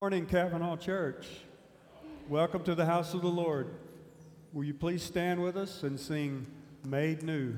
[0.00, 1.26] Morning, Cavanaugh Church.
[2.28, 3.74] Welcome to the house of the Lord.
[4.52, 6.46] Will you please stand with us and sing
[6.84, 7.56] Made New?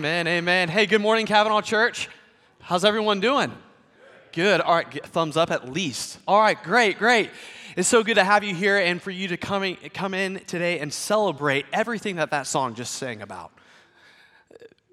[0.00, 0.70] Amen, amen.
[0.70, 2.08] Hey, good morning, Cavanaugh Church.
[2.60, 3.52] How's everyone doing?
[4.32, 4.62] Good.
[4.62, 6.18] All right, thumbs up at least.
[6.26, 7.28] All right, great, great.
[7.76, 10.38] It's so good to have you here and for you to come in, come in
[10.46, 13.52] today and celebrate everything that that song just sang about.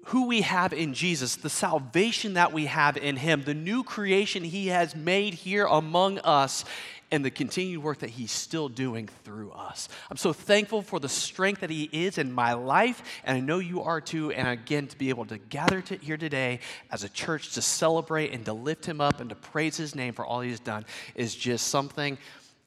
[0.08, 4.44] Who we have in Jesus, the salvation that we have in Him, the new creation
[4.44, 6.66] He has made here among us,
[7.10, 9.88] and the continued work that He's still doing through us.
[10.10, 13.58] I'm so thankful for the strength that He is in my life, and I know
[13.58, 14.30] you are too.
[14.32, 16.60] And again, to be able to gather to here today
[16.90, 20.12] as a church to celebrate and to lift Him up and to praise His name
[20.12, 22.18] for all He's done is just something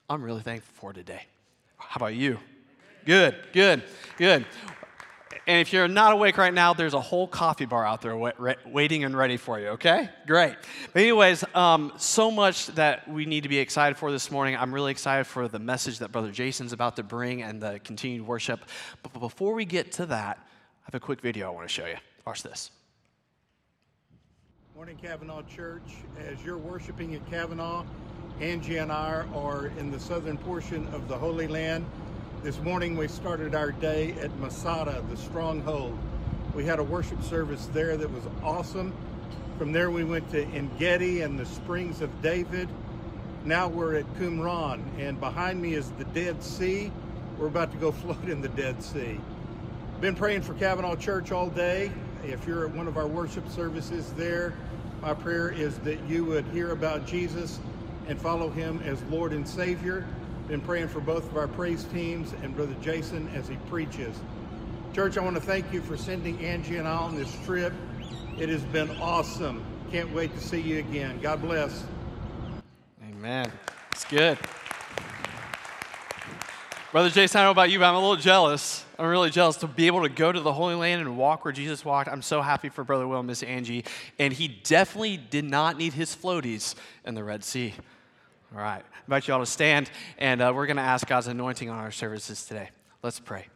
[0.10, 1.24] I'm really thankful for today.
[1.78, 2.38] How about you?
[3.06, 3.84] Good, good,
[4.18, 4.46] good.
[5.48, 9.04] And if you're not awake right now, there's a whole coffee bar out there waiting
[9.04, 10.10] and ready for you, okay?
[10.28, 10.56] Great.
[10.94, 14.56] But, anyways, um, so much that we need to be excited for this morning.
[14.56, 18.26] I'm really excited for the message that Brother Jason's about to bring and the continued
[18.26, 18.62] worship.
[19.04, 21.86] But before we get to that, I have a quick video I want to show
[21.86, 21.98] you.
[22.26, 22.72] Watch this.
[24.76, 25.84] Morning, Cavanaugh Church.
[26.20, 27.86] As you're worshiping at Cavanaugh,
[28.40, 31.86] Angie and I are in the southern portion of the Holy Land.
[32.44, 35.96] This morning we started our day at Masada, the stronghold.
[36.56, 38.96] We had a worship service there that was awesome.
[39.60, 42.68] From there we went to Engedi and the Springs of David.
[43.46, 46.92] Now we're at Qumran, and behind me is the Dead Sea.
[47.38, 49.20] We're about to go float in the Dead Sea.
[50.00, 51.92] Been praying for Cavanaugh Church all day.
[52.24, 54.56] If you're at one of our worship services there,
[55.00, 57.60] my prayer is that you would hear about Jesus
[58.08, 60.08] and follow him as Lord and Savior.
[60.52, 64.20] Been praying for both of our praise teams and Brother Jason as he preaches.
[64.94, 67.72] Church, I want to thank you for sending Angie and I on this trip.
[68.38, 69.64] It has been awesome.
[69.94, 71.22] Can't wait to see you again.
[71.22, 71.86] God bless.
[73.02, 73.50] Amen.
[73.94, 74.38] It's good.
[76.92, 78.84] Brother Jason, I don't know about you, but I'm a little jealous.
[79.00, 81.54] I'm really jealous to be able to go to the Holy Land and walk where
[81.54, 82.10] Jesus walked.
[82.10, 83.86] I'm so happy for Brother Will and Miss Angie.
[84.20, 86.76] And he definitely did not need his floaties
[87.06, 87.74] in the Red Sea.
[88.54, 88.84] All right.
[88.84, 91.80] I invite you all to stand, and uh, we're going to ask God's anointing on
[91.80, 92.70] our services today.
[93.02, 93.48] Let's pray.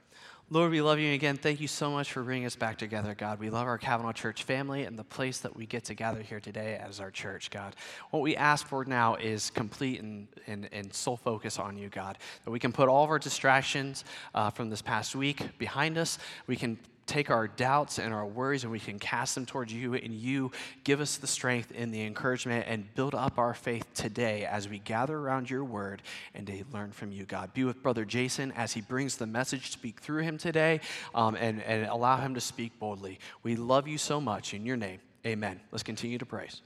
[0.50, 1.36] Lord, we love you again.
[1.36, 3.40] Thank you so much for bringing us back together, God.
[3.40, 6.40] We love our Cavanaugh Church family and the place that we get to gather here
[6.40, 7.76] today as our church, God.
[8.12, 12.18] What we ask for now is complete and, and, and sole focus on you, God.
[12.46, 16.20] That we can put all of our distractions uh, from this past week behind us.
[16.48, 19.94] We can take our doubts and our worries and we can cast them towards you
[19.94, 20.52] and you
[20.84, 24.80] give us the strength and the encouragement and build up our faith today as we
[24.80, 26.02] gather around your word
[26.34, 27.54] and to learn from you god.
[27.54, 30.80] Be with brother jason as he brings the message speak through him today
[31.14, 33.20] um, and, and allow him to speak boldly.
[33.44, 34.54] We love you so much.
[34.54, 35.60] In your name amen.
[35.72, 36.62] Let's continue to praise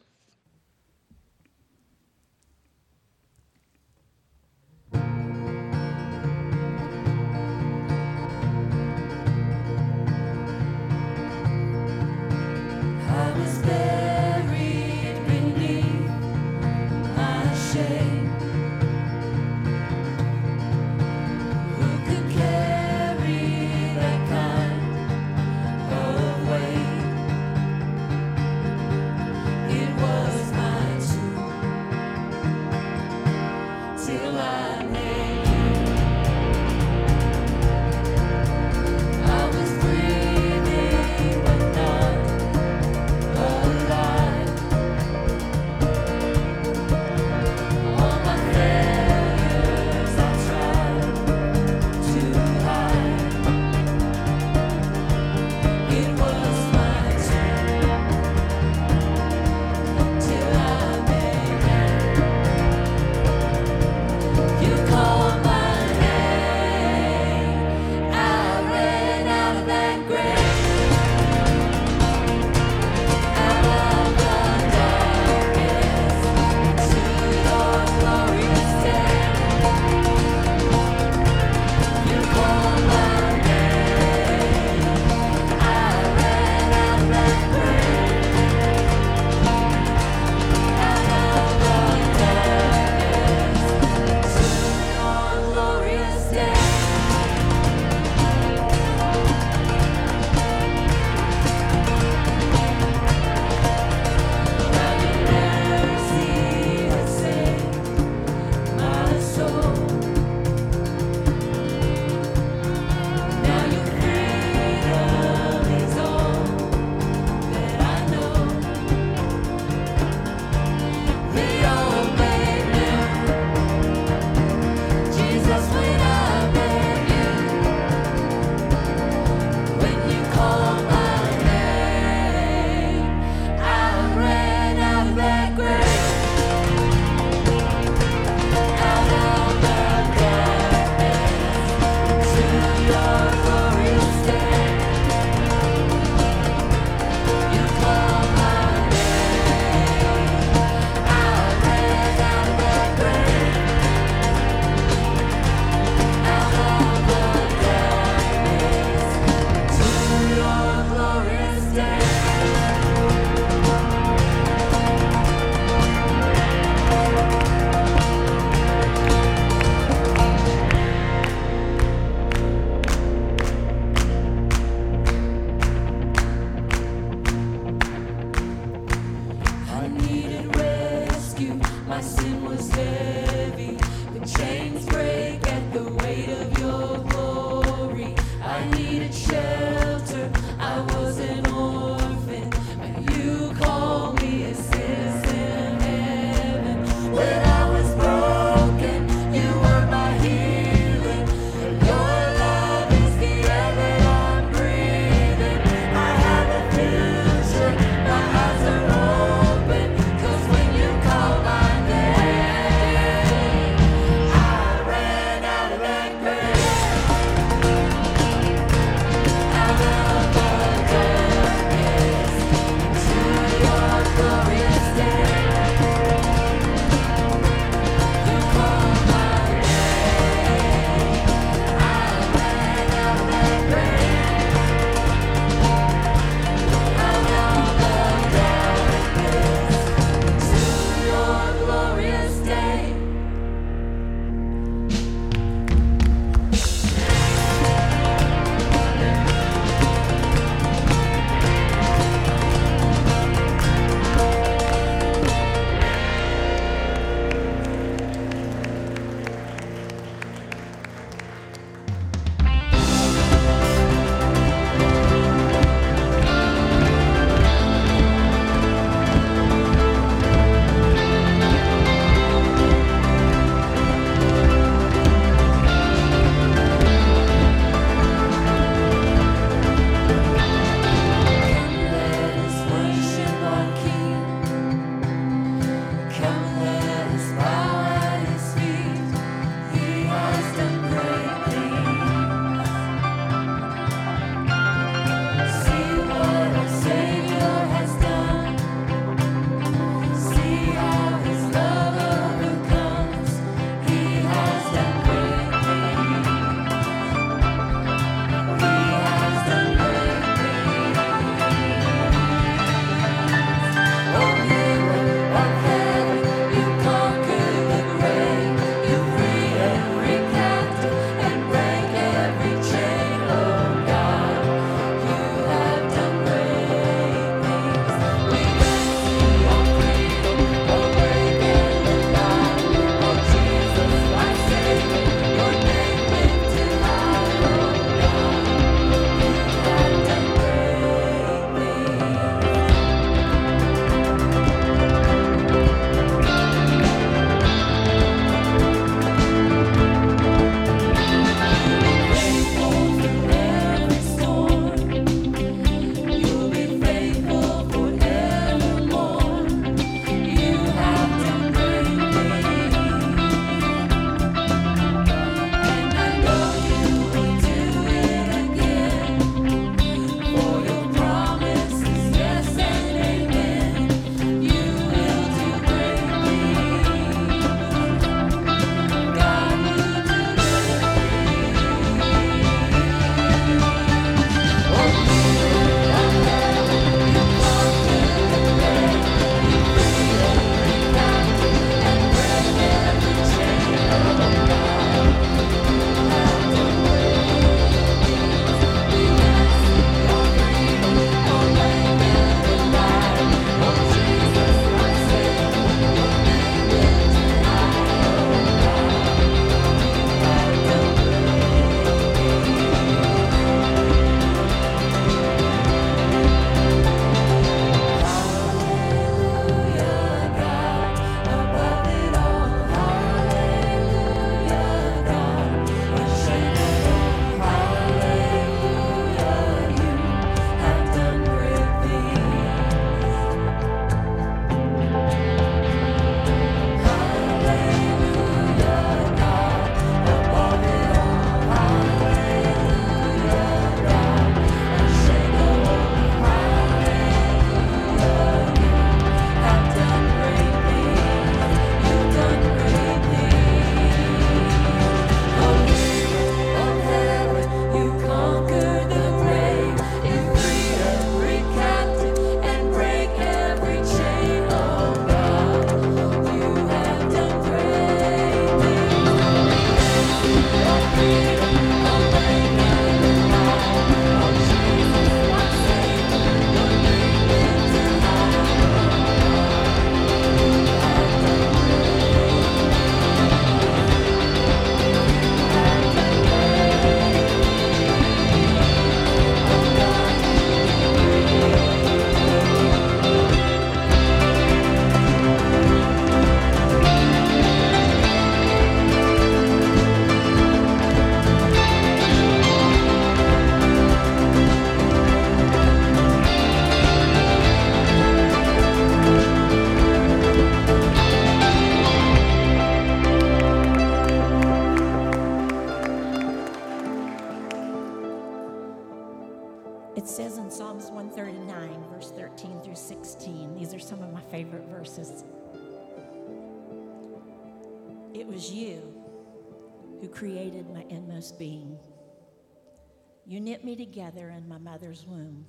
[533.59, 535.45] knit me together in my mother's womb.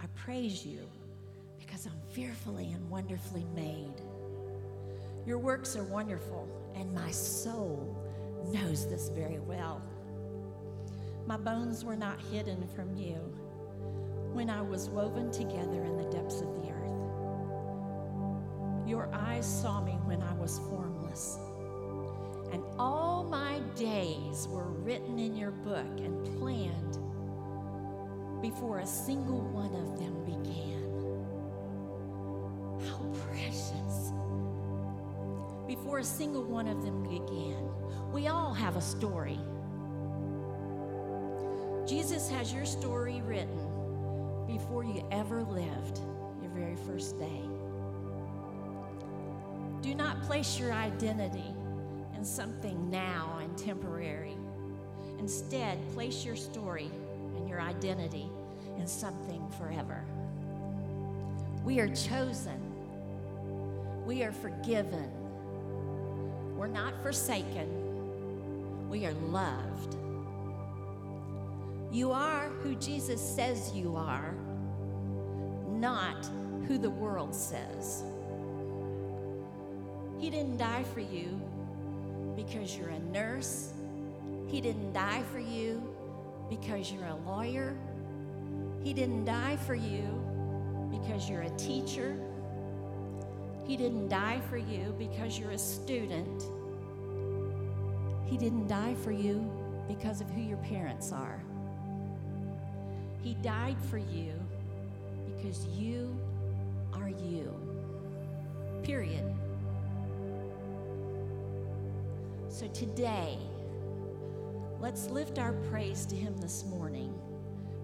[0.00, 0.88] I praise you
[1.58, 3.94] because I'm fearfully and wonderfully made.
[5.26, 7.96] Your works are wonderful, and my soul
[8.52, 9.82] knows this very well.
[11.26, 13.14] My bones were not hidden from you
[14.32, 16.90] when I was woven together in the depths of the earth.
[18.86, 21.38] Your eyes saw me when I was formless,
[22.54, 26.98] and all my days were written in your book and planned
[28.40, 30.84] before a single one of them began.
[32.88, 34.12] How precious!
[35.66, 37.56] Before a single one of them began.
[38.12, 39.40] We all have a story.
[41.88, 43.66] Jesus has your story written
[44.46, 45.98] before you ever lived
[46.40, 47.42] your very first day.
[49.80, 51.52] Do not place your identity
[52.24, 54.34] in something now and temporary.
[55.18, 56.90] Instead, place your story
[57.36, 58.30] and your identity
[58.78, 60.02] in something forever.
[61.66, 62.58] We are chosen.
[64.06, 65.10] We are forgiven.
[66.56, 68.88] We're not forsaken.
[68.88, 69.98] We are loved.
[71.92, 74.34] You are who Jesus says you are,
[75.68, 76.24] not
[76.66, 78.02] who the world says.
[80.18, 81.38] He didn't die for you
[82.36, 83.72] because you're a nurse.
[84.48, 85.82] He didn't die for you
[86.48, 87.76] because you're a lawyer.
[88.82, 90.02] He didn't die for you
[90.90, 92.16] because you're a teacher.
[93.66, 96.42] He didn't die for you because you're a student.
[98.26, 99.50] He didn't die for you
[99.88, 101.42] because of who your parents are.
[103.22, 104.32] He died for you
[105.34, 106.18] because you
[106.92, 107.52] are you.
[108.82, 109.24] Period.
[112.54, 113.36] So today,
[114.78, 117.12] let's lift our praise to Him this morning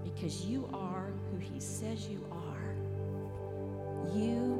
[0.04, 2.76] because you are who He says you are.
[4.14, 4.59] You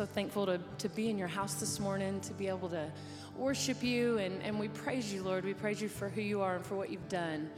[0.00, 2.90] so thankful to, to be in your house this morning, to be able to
[3.36, 5.44] worship you, and, and we praise you, Lord.
[5.44, 7.50] We praise you for who you are and for what you've done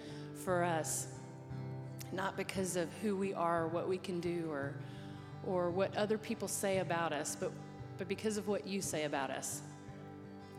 [0.43, 1.07] for us.
[2.11, 4.75] Not because of who we are, or what we can do, or,
[5.47, 7.53] or what other people say about us, but,
[7.97, 9.63] but because of what you say about us.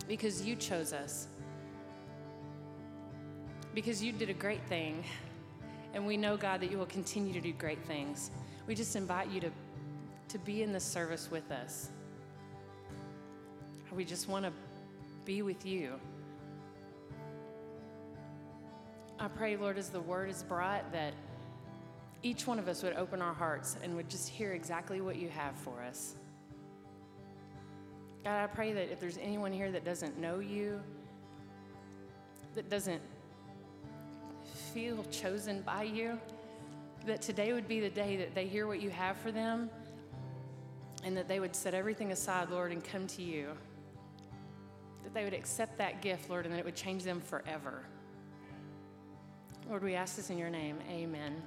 [0.07, 1.27] Because you chose us.
[3.75, 5.03] Because you did a great thing.
[5.93, 8.31] And we know, God, that you will continue to do great things.
[8.67, 9.51] We just invite you to,
[10.33, 11.89] to be in this service with us.
[13.91, 14.51] We just want to
[15.25, 15.99] be with you.
[19.19, 21.13] I pray, Lord, as the word is brought, that
[22.23, 25.29] each one of us would open our hearts and would just hear exactly what you
[25.29, 26.15] have for us.
[28.23, 30.81] God, I pray that if there's anyone here that doesn't know you,
[32.55, 33.03] that doesn't
[34.73, 36.19] feel chosen by you,
[37.05, 39.69] that today would be the day that they hear what you have for them
[41.03, 43.49] and that they would set everything aside, Lord, and come to you.
[45.03, 47.83] That they would accept that gift, Lord, and that it would change them forever.
[49.69, 50.77] Lord, we ask this in your name.
[50.89, 51.41] Amen.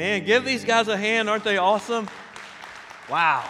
[0.00, 0.24] Amen.
[0.24, 1.28] Give these guys a hand.
[1.28, 2.08] Aren't they awesome?
[3.10, 3.44] Wow.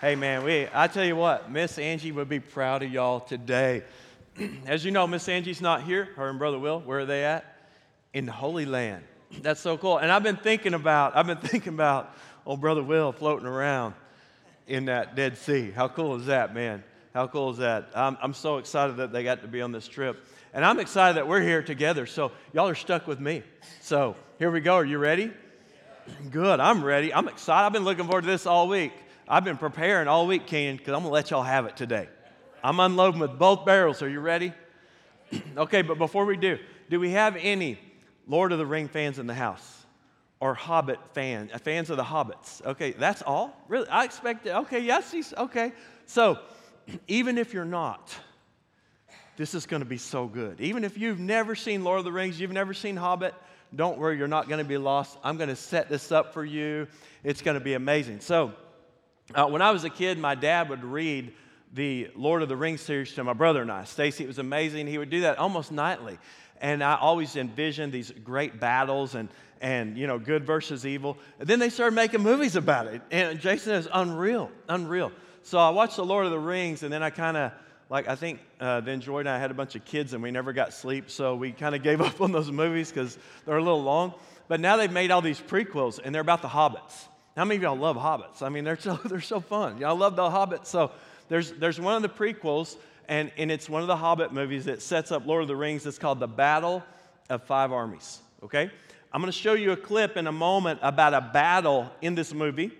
[0.00, 3.82] Hey, man, we, I tell you what, Miss Angie would be proud of y'all today.
[4.66, 6.10] As you know, Miss Angie's not here.
[6.14, 7.56] Her and Brother Will, where are they at?
[8.14, 9.02] In the Holy Land.
[9.42, 9.98] That's so cool.
[9.98, 13.94] And I've been thinking about, I've been thinking about old Brother Will floating around
[14.68, 15.72] in that Dead Sea.
[15.72, 16.84] How cool is that, man?
[17.14, 17.88] How cool is that?
[17.96, 20.24] I'm, I'm so excited that they got to be on this trip.
[20.54, 22.04] And I'm excited that we're here together.
[22.04, 23.42] So y'all are stuck with me.
[23.80, 24.74] So here we go.
[24.74, 25.32] Are you ready?
[26.30, 26.60] Good.
[26.60, 27.12] I'm ready.
[27.14, 27.66] I'm excited.
[27.66, 28.92] I've been looking forward to this all week.
[29.26, 32.08] I've been preparing all week, Ken, because I'm going to let y'all have it today.
[32.62, 34.02] I'm unloading with both barrels.
[34.02, 34.52] Are you ready?
[35.56, 36.58] okay, but before we do,
[36.90, 37.78] do we have any
[38.28, 39.86] Lord of the Ring fans in the house?
[40.38, 42.64] Or Hobbit fan, uh, fans of the Hobbits?
[42.66, 43.56] Okay, that's all?
[43.68, 43.88] Really?
[43.88, 45.72] I expected, okay, yes, he's, okay.
[46.04, 46.40] So,
[47.06, 48.14] even if you're not,
[49.36, 50.60] this is going to be so good.
[50.60, 53.34] Even if you've never seen Lord of the Rings, you've never seen Hobbit,
[53.74, 55.16] don't worry, you're not going to be lost.
[55.24, 56.86] I'm going to set this up for you.
[57.24, 58.20] It's going to be amazing.
[58.20, 58.52] So,
[59.34, 61.32] uh, when I was a kid, my dad would read
[61.72, 63.84] the Lord of the Rings series to my brother and I.
[63.84, 64.86] Stacy, it was amazing.
[64.86, 66.18] He would do that almost nightly.
[66.60, 69.28] And I always envisioned these great battles and,
[69.60, 71.16] and you know, good versus evil.
[71.40, 73.00] And then they started making movies about it.
[73.10, 75.12] And Jason is unreal, unreal.
[75.44, 77.52] So I watched the Lord of the Rings, and then I kind of,
[77.88, 80.30] like, I think uh, then Joy and I had a bunch of kids, and we
[80.30, 81.10] never got sleep.
[81.10, 84.14] So we kind of gave up on those movies because they're a little long.
[84.48, 87.06] But now they've made all these prequels, and they're about the hobbits.
[87.36, 88.42] How many of y'all love hobbits?
[88.42, 89.78] I mean, they're so, they're so fun.
[89.78, 90.66] Y'all love the hobbits.
[90.66, 90.90] So
[91.28, 92.76] there's, there's one of the prequels,
[93.08, 95.86] and, and it's one of the Hobbit movies that sets up Lord of the Rings.
[95.86, 96.82] It's called The Battle
[97.30, 98.20] of Five Armies.
[98.42, 98.70] Okay?
[99.12, 102.32] I'm going to show you a clip in a moment about a battle in this
[102.32, 102.70] movie,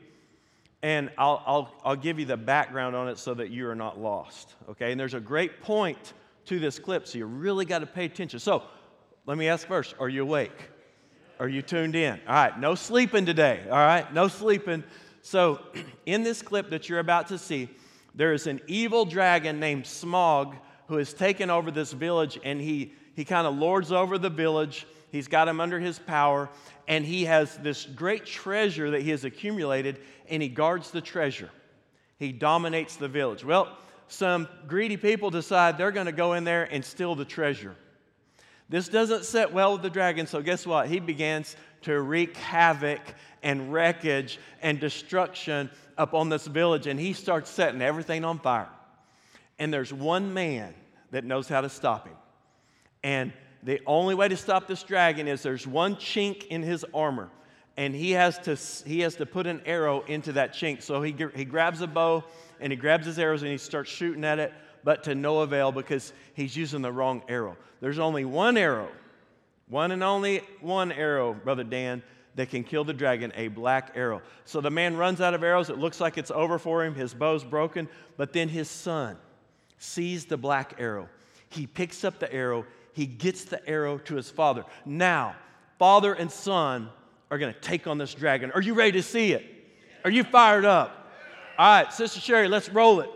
[0.82, 4.00] and I'll, I'll, I'll give you the background on it so that you are not
[4.00, 4.54] lost.
[4.70, 4.90] Okay?
[4.90, 6.14] And there's a great point
[6.46, 8.40] to this clip, so you really got to pay attention.
[8.40, 8.64] So
[9.26, 10.70] let me ask first are you awake?
[11.38, 12.20] Are you tuned in?
[12.26, 13.64] All right, no sleeping today.
[13.66, 14.84] All right, no sleeping.
[15.22, 15.60] So,
[16.06, 17.68] in this clip that you're about to see,
[18.14, 20.56] there is an evil dragon named Smaug
[20.88, 24.86] who has taken over this village and he, he kind of lords over the village.
[25.10, 26.50] He's got him under his power
[26.88, 31.50] and he has this great treasure that he has accumulated and he guards the treasure.
[32.18, 33.44] He dominates the village.
[33.44, 33.76] Well,
[34.08, 37.74] some greedy people decide they're going to go in there and steal the treasure.
[38.68, 40.88] This doesn't set well with the dragon, so guess what?
[40.88, 43.00] He begins to wreak havoc
[43.42, 48.68] and wreckage and destruction upon this village, and he starts setting everything on fire.
[49.58, 50.74] And there's one man
[51.10, 52.16] that knows how to stop him.
[53.02, 53.32] And
[53.62, 57.30] the only way to stop this dragon is there's one chink in his armor,
[57.76, 58.56] and he has to,
[58.86, 60.82] he has to put an arrow into that chink.
[60.82, 62.24] So he, he grabs a bow
[62.60, 64.52] and he grabs his arrows and he starts shooting at it,
[64.84, 67.56] but to no avail because he's using the wrong arrow.
[67.80, 68.88] There's only one arrow,
[69.68, 72.02] one and only one arrow, Brother Dan,
[72.34, 74.22] that can kill the dragon, a black arrow.
[74.44, 75.68] So the man runs out of arrows.
[75.68, 76.94] It looks like it's over for him.
[76.94, 79.16] His bow's broken, but then his son
[79.78, 81.08] sees the black arrow.
[81.48, 84.64] He picks up the arrow, he gets the arrow to his father.
[84.86, 85.36] Now,
[85.78, 86.90] father and son
[87.32, 88.52] are going to take on this dragon.
[88.52, 89.42] Are you ready to see it?
[90.04, 91.10] Are you fired up?
[91.56, 93.08] All right, Sister Sherry, let's roll it.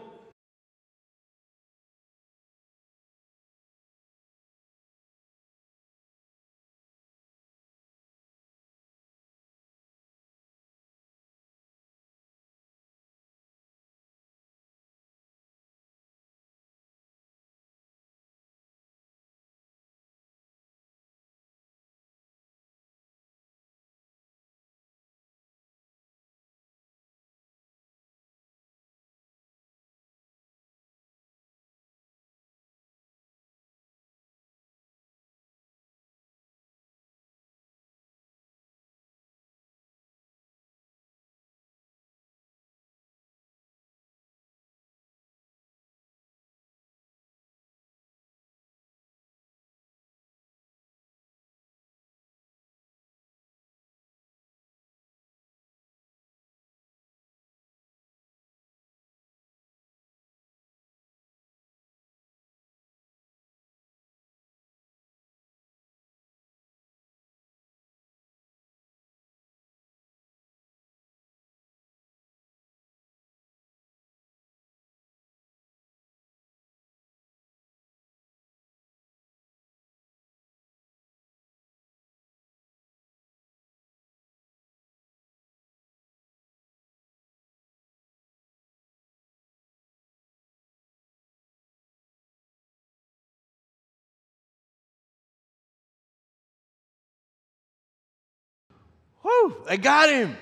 [99.27, 100.37] Woo, they got him.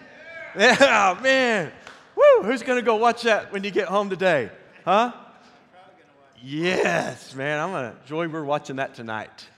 [0.54, 1.72] Yeah, man.
[2.14, 4.50] Woo, who's going to go watch that when you get home today?
[4.84, 5.12] Huh?
[6.42, 7.60] Yes, man.
[7.60, 9.48] I'm going to, Joy, we're watching that tonight.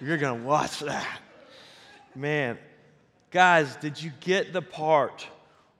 [0.00, 1.20] You're going to watch that.
[2.14, 2.56] Man,
[3.32, 5.26] guys, did you get the part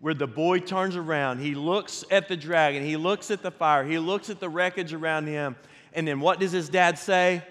[0.00, 1.38] where the boy turns around?
[1.38, 4.92] He looks at the dragon, he looks at the fire, he looks at the wreckage
[4.92, 5.54] around him,
[5.92, 7.44] and then what does his dad say?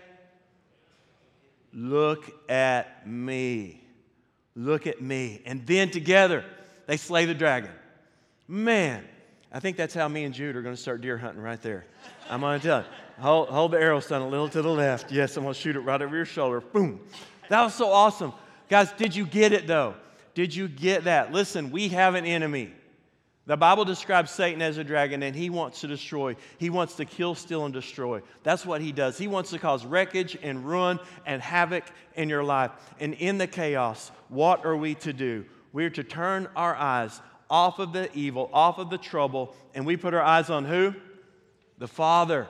[1.73, 3.86] Look at me.
[4.57, 5.43] Look at me.
[5.45, 6.43] And then together,
[6.87, 7.69] they slay the dragon.
[8.47, 9.05] Man,
[9.53, 11.85] I think that's how me and Jude are going to start deer hunting right there.
[12.27, 12.85] I'm going to tell you.
[13.19, 15.11] Hold, hold the arrow stand a little to the left.
[15.11, 16.59] Yes, I'm going to shoot it right over your shoulder.
[16.59, 16.99] Boom.
[17.49, 18.33] That was so awesome.
[18.67, 19.93] Guys, did you get it though?
[20.33, 21.31] Did you get that?
[21.31, 22.73] Listen, we have an enemy.
[23.47, 26.35] The Bible describes Satan as a dragon, and he wants to destroy.
[26.57, 28.21] He wants to kill, steal, and destroy.
[28.43, 29.17] That's what he does.
[29.17, 32.71] He wants to cause wreckage and ruin and havoc in your life.
[32.99, 35.45] And in the chaos, what are we to do?
[35.71, 39.95] We're to turn our eyes off of the evil, off of the trouble, and we
[39.95, 40.93] put our eyes on who?
[41.77, 42.47] The Father.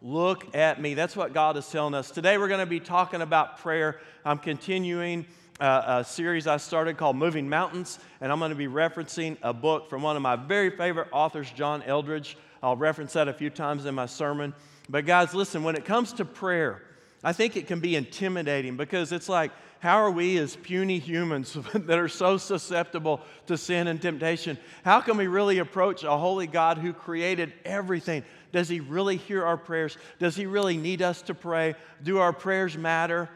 [0.00, 0.94] Look at me.
[0.94, 2.10] That's what God is telling us.
[2.10, 4.00] Today we're going to be talking about prayer.
[4.24, 5.26] I'm continuing
[5.60, 9.52] uh, a series I started called Moving Mountains, and I'm going to be referencing a
[9.52, 12.36] book from one of my very favorite authors, John Eldredge.
[12.62, 14.54] I'll reference that a few times in my sermon.
[14.88, 16.82] But, guys, listen, when it comes to prayer,
[17.22, 21.52] I think it can be intimidating because it's like, how are we as puny humans
[21.74, 24.58] that are so susceptible to sin and temptation?
[24.84, 28.24] How can we really approach a holy God who created everything?
[28.52, 29.96] Does He really hear our prayers?
[30.18, 31.74] Does He really need us to pray?
[32.02, 33.28] Do our prayers matter?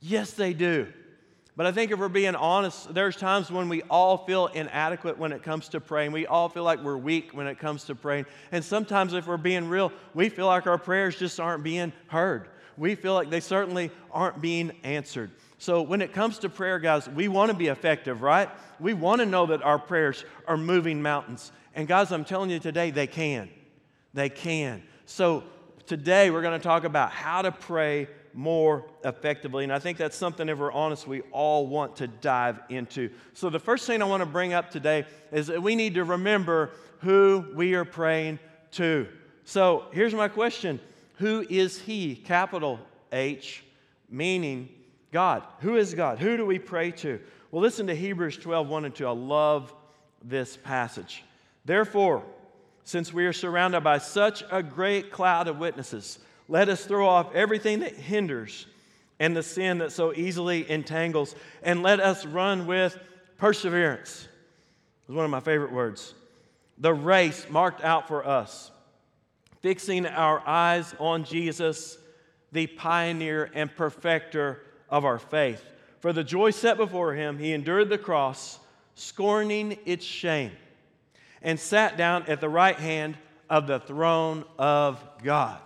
[0.00, 0.88] Yes, they do.
[1.56, 5.30] But I think if we're being honest, there's times when we all feel inadequate when
[5.32, 6.12] it comes to praying.
[6.12, 8.24] We all feel like we're weak when it comes to praying.
[8.50, 12.48] And sometimes, if we're being real, we feel like our prayers just aren't being heard.
[12.78, 15.32] We feel like they certainly aren't being answered.
[15.58, 18.48] So, when it comes to prayer, guys, we want to be effective, right?
[18.78, 21.52] We want to know that our prayers are moving mountains.
[21.74, 23.50] And, guys, I'm telling you today, they can.
[24.14, 24.82] They can.
[25.04, 25.44] So,
[25.86, 29.64] today we're going to talk about how to pray more effectively.
[29.64, 33.10] And I think that's something, if we're honest, we all want to dive into.
[33.34, 36.04] So, the first thing I want to bring up today is that we need to
[36.04, 38.38] remember who we are praying
[38.72, 39.08] to.
[39.44, 40.80] So, here's my question
[41.16, 42.14] Who is He?
[42.14, 42.78] Capital
[43.12, 43.64] H,
[44.08, 44.68] meaning
[45.12, 45.42] God.
[45.60, 46.18] Who is God?
[46.18, 47.20] Who do we pray to?
[47.50, 49.06] Well, listen to Hebrews 12 1 and 2.
[49.06, 49.74] I love
[50.22, 51.24] this passage.
[51.64, 52.24] Therefore,
[52.84, 56.18] since we are surrounded by such a great cloud of witnesses,
[56.50, 58.66] let us throw off everything that hinders
[59.20, 62.98] and the sin that so easily entangles, and let us run with
[63.38, 64.26] perseverance.
[65.06, 66.14] It's one of my favorite words.
[66.78, 68.70] The race marked out for us,
[69.60, 71.98] fixing our eyes on Jesus,
[72.50, 75.62] the pioneer and perfecter of our faith.
[76.00, 78.58] For the joy set before him, he endured the cross,
[78.94, 80.52] scorning its shame,
[81.42, 83.16] and sat down at the right hand
[83.48, 85.60] of the throne of God.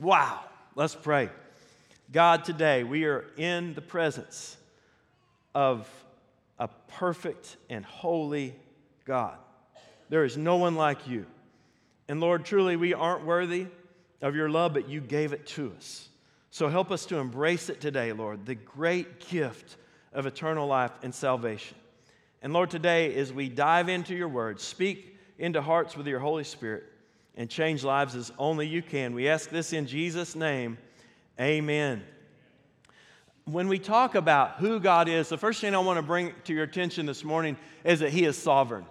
[0.00, 0.40] Wow.
[0.74, 1.30] Let's pray.
[2.12, 4.56] God, today we are in the presence
[5.54, 5.88] of
[6.58, 8.54] a perfect and holy
[9.04, 9.36] God.
[10.08, 11.26] There is no one like you.
[12.08, 13.66] And Lord, truly, we aren't worthy
[14.22, 16.08] of your love, but you gave it to us.
[16.50, 19.76] So help us to embrace it today, Lord, the great gift
[20.12, 21.76] of eternal life and salvation.
[22.42, 26.44] And Lord, today, as we dive into your word, speak into hearts with your Holy
[26.44, 26.84] Spirit
[27.38, 29.14] and change lives as only you can.
[29.14, 30.76] We ask this in Jesus' name.
[31.40, 32.02] Amen.
[33.44, 36.52] When we talk about who God is, the first thing I want to bring to
[36.52, 38.84] your attention this morning is that He is sovereign.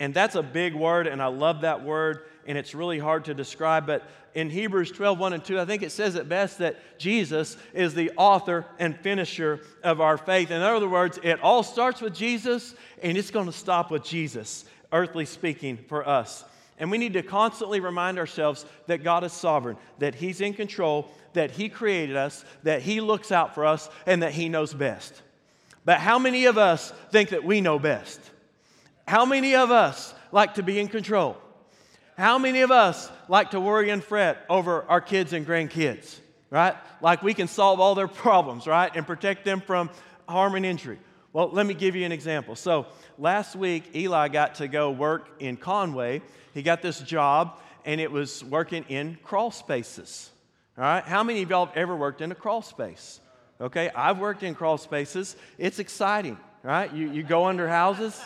[0.00, 3.34] And that's a big word, and I love that word, and it's really hard to
[3.34, 3.86] describe.
[3.86, 7.56] But in Hebrews 12, 1 and 2, I think it says it best that Jesus
[7.74, 10.50] is the author and finisher of our faith.
[10.50, 14.64] In other words, it all starts with Jesus, and it's going to stop with Jesus,
[14.90, 16.44] earthly speaking, for us.
[16.78, 21.10] And we need to constantly remind ourselves that God is sovereign, that He's in control,
[21.32, 25.22] that He created us, that He looks out for us, and that He knows best.
[25.84, 28.20] But how many of us think that we know best?
[29.06, 31.36] How many of us like to be in control?
[32.16, 36.18] How many of us like to worry and fret over our kids and grandkids,
[36.50, 36.74] right?
[37.00, 38.90] Like we can solve all their problems, right?
[38.94, 39.90] And protect them from
[40.28, 40.98] harm and injury.
[41.38, 42.56] Well, let me give you an example.
[42.56, 46.20] So, last week, Eli got to go work in Conway.
[46.52, 50.30] He got this job, and it was working in crawl spaces.
[50.76, 51.04] All right?
[51.04, 53.20] How many of y'all have ever worked in a crawl space?
[53.60, 55.36] Okay, I've worked in crawl spaces.
[55.58, 56.92] It's exciting, right?
[56.92, 58.20] You, you go under houses,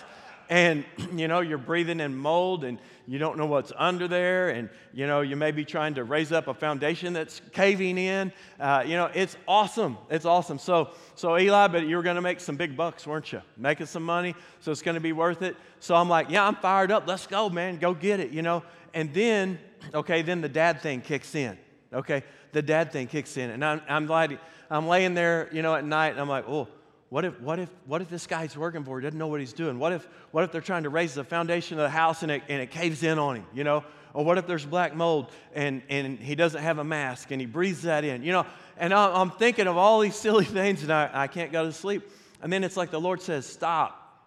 [0.52, 0.84] and
[1.14, 5.06] you know you're breathing in mold and you don't know what's under there and you
[5.06, 8.32] know you may be trying to raise up a foundation that's caving in.
[8.60, 9.96] Uh, you know it's awesome.
[10.10, 10.58] It's awesome.
[10.58, 13.40] So so eli but you were going to make some big bucks weren't you?
[13.56, 15.56] Making some money so it's going to be worth it.
[15.80, 17.08] So i'm like yeah i'm fired up.
[17.08, 17.78] Let's go man.
[17.78, 18.62] Go get it you know?
[18.94, 19.58] And then
[19.94, 21.58] okay then the dad thing kicks in
[21.92, 22.22] okay?
[22.52, 24.38] The dad thing kicks in and i'm, I'm like
[24.70, 26.68] i'm laying there you know at night and i'm like oh
[27.12, 29.78] what if, what if, what if this guy's working for, doesn't know what he's doing?
[29.78, 32.42] What if, what if they're trying to raise the foundation of the house and it,
[32.48, 33.84] and it caves in on him, you know?
[34.14, 37.46] Or what if there's black mold and, and he doesn't have a mask and he
[37.46, 38.46] breathes that in, you know?
[38.78, 42.10] And I'm thinking of all these silly things and I, I can't go to sleep.
[42.40, 44.24] And then it's like the Lord says, Stop.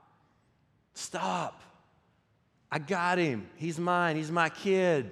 [0.94, 1.64] Stop.
[2.72, 3.50] I got him.
[3.56, 4.16] He's mine.
[4.16, 5.10] He's my kid.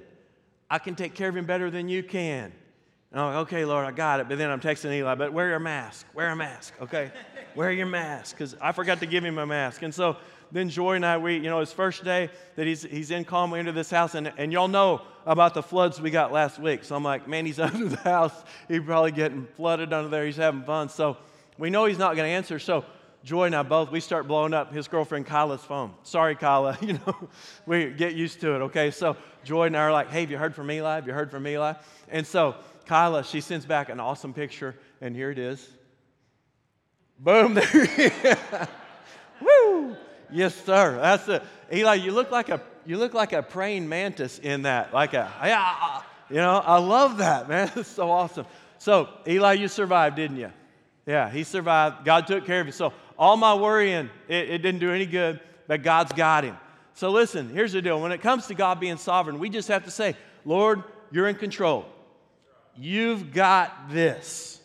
[0.70, 2.54] I can take care of him better than you can.
[3.14, 4.28] And I'm like, okay, Lord, I got it.
[4.28, 6.08] But then I'm texting Eli, but wear your mask.
[6.16, 7.12] Wear a mask, okay?
[7.56, 9.84] wear your mask, because I forgot to give him a mask.
[9.84, 10.18] And so
[10.52, 13.52] then Joy and I, we, you know, his first day that he's, he's in calm,
[13.52, 16.84] we enter this house, and, and y'all know about the floods we got last week.
[16.84, 18.44] So I'm like, man, he's under the house.
[18.68, 20.26] He's probably getting flooded under there.
[20.26, 20.90] He's having fun.
[20.90, 21.18] So
[21.60, 22.58] we know he's not going to answer.
[22.58, 22.84] So
[23.24, 25.94] Joy and I both, we start blowing up his girlfriend Kyla's phone.
[26.04, 27.30] Sorry, Kyla, you know,
[27.66, 28.92] we get used to it, okay?
[28.92, 30.96] So Joy and I are like, hey, have you heard from Eli?
[30.96, 31.74] Have you heard from Eli?
[32.10, 35.68] And so Kyla, she sends back an awesome picture, and here it is.
[37.20, 38.38] Boom, there.
[39.42, 39.96] Woo!
[40.32, 40.98] Yes, sir.
[41.00, 41.44] That's it.
[41.72, 44.94] Eli, you look like a you look like a praying mantis in that.
[44.94, 47.72] Like a yeah, you know, I love that, man.
[47.76, 48.46] It's so awesome.
[48.78, 50.52] So, Eli, you survived, didn't you?
[51.06, 52.06] Yeah, he survived.
[52.06, 52.74] God took care of you.
[52.74, 56.58] So all my worrying, it, it didn't do any good, but God's got him.
[56.94, 58.00] So listen, here's the deal.
[58.02, 60.16] When it comes to God being sovereign, we just have to say,
[60.46, 61.86] Lord, you're in control.
[62.76, 64.60] You've got this.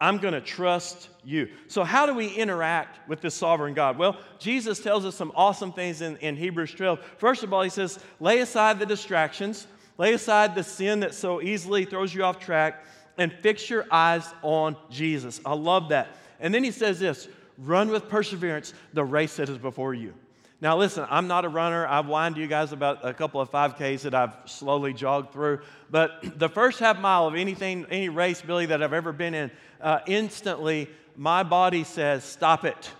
[0.00, 1.48] I'm going to trust you.
[1.68, 3.98] So, how do we interact with this sovereign God?
[3.98, 7.00] Well, Jesus tells us some awesome things in, in Hebrews 12.
[7.18, 11.40] First of all, he says, lay aside the distractions, lay aside the sin that so
[11.40, 12.84] easily throws you off track,
[13.16, 15.40] and fix your eyes on Jesus.
[15.46, 16.08] I love that.
[16.40, 17.28] And then he says this
[17.58, 20.14] run with perseverance the race that is before you.
[20.62, 21.88] Now, listen, I'm not a runner.
[21.88, 25.58] I've whined to you guys about a couple of 5Ks that I've slowly jogged through.
[25.90, 29.50] But the first half mile of anything, any race, Billy, that I've ever been in,
[29.80, 32.92] uh, instantly my body says, Stop it.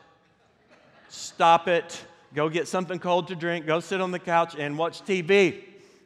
[1.09, 2.05] Stop it.
[2.35, 3.65] Go get something cold to drink.
[3.65, 5.63] Go sit on the couch and watch TV.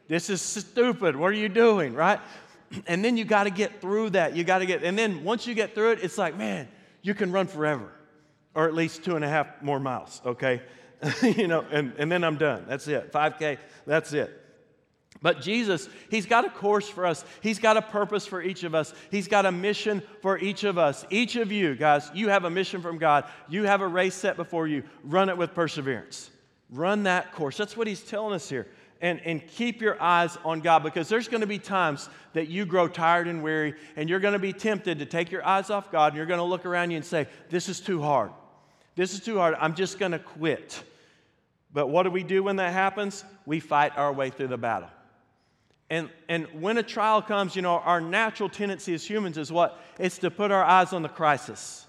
[0.09, 1.17] This is stupid.
[1.17, 2.21] What are you doing, right?
[2.87, 4.35] And then you got to get through that.
[4.35, 6.67] You got to get, and then once you get through it, it's like, man,
[7.01, 7.93] you can run forever,
[8.57, 10.61] or at least two and a half more miles, okay?
[11.23, 12.65] you know, and, and then I'm done.
[12.69, 13.13] That's it.
[13.13, 14.43] 5K, that's it.
[15.23, 17.25] But Jesus, He's got a course for us.
[17.41, 18.93] He's got a purpose for each of us.
[19.11, 21.05] He's got a mission for each of us.
[21.11, 23.25] Each of you, guys, you have a mission from God.
[23.49, 24.83] You have a race set before you.
[25.05, 26.31] Run it with perseverance.
[26.71, 27.57] Run that course.
[27.57, 28.67] That's what He's telling us here.
[29.01, 32.65] And, and keep your eyes on God because there's going to be times that you
[32.65, 35.93] grow tired and weary, and you're going to be tempted to take your eyes off
[35.93, 38.31] God, and you're going to look around you and say, This is too hard.
[38.97, 39.55] This is too hard.
[39.61, 40.83] I'm just going to quit.
[41.73, 43.25] But what do we do when that happens?
[43.45, 44.89] We fight our way through the battle.
[45.89, 49.79] And, and when a trial comes, you know, our natural tendency as humans is what?
[49.99, 51.87] It's to put our eyes on the crisis,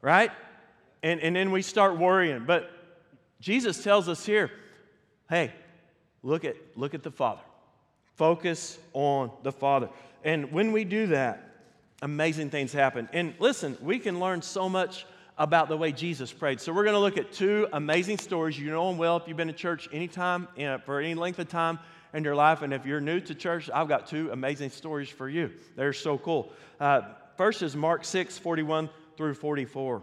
[0.00, 0.30] right?
[1.02, 2.44] And, and then we start worrying.
[2.46, 2.70] But
[3.40, 4.50] Jesus tells us here
[5.28, 5.52] hey,
[6.22, 7.40] look at, look at the Father.
[8.14, 9.88] Focus on the Father.
[10.22, 11.50] And when we do that,
[12.00, 13.08] amazing things happen.
[13.12, 15.06] And listen, we can learn so much
[15.36, 16.60] about the way Jesus prayed.
[16.60, 18.58] So we're going to look at two amazing stories.
[18.58, 20.46] You know them well if you've been to church anytime,
[20.84, 21.78] for any length of time
[22.12, 22.62] in your life.
[22.62, 25.50] And if you're new to church, I've got two amazing stories for you.
[25.76, 26.52] They're so cool.
[26.78, 27.02] Uh,
[27.36, 30.02] first is Mark 6, 41 through 44.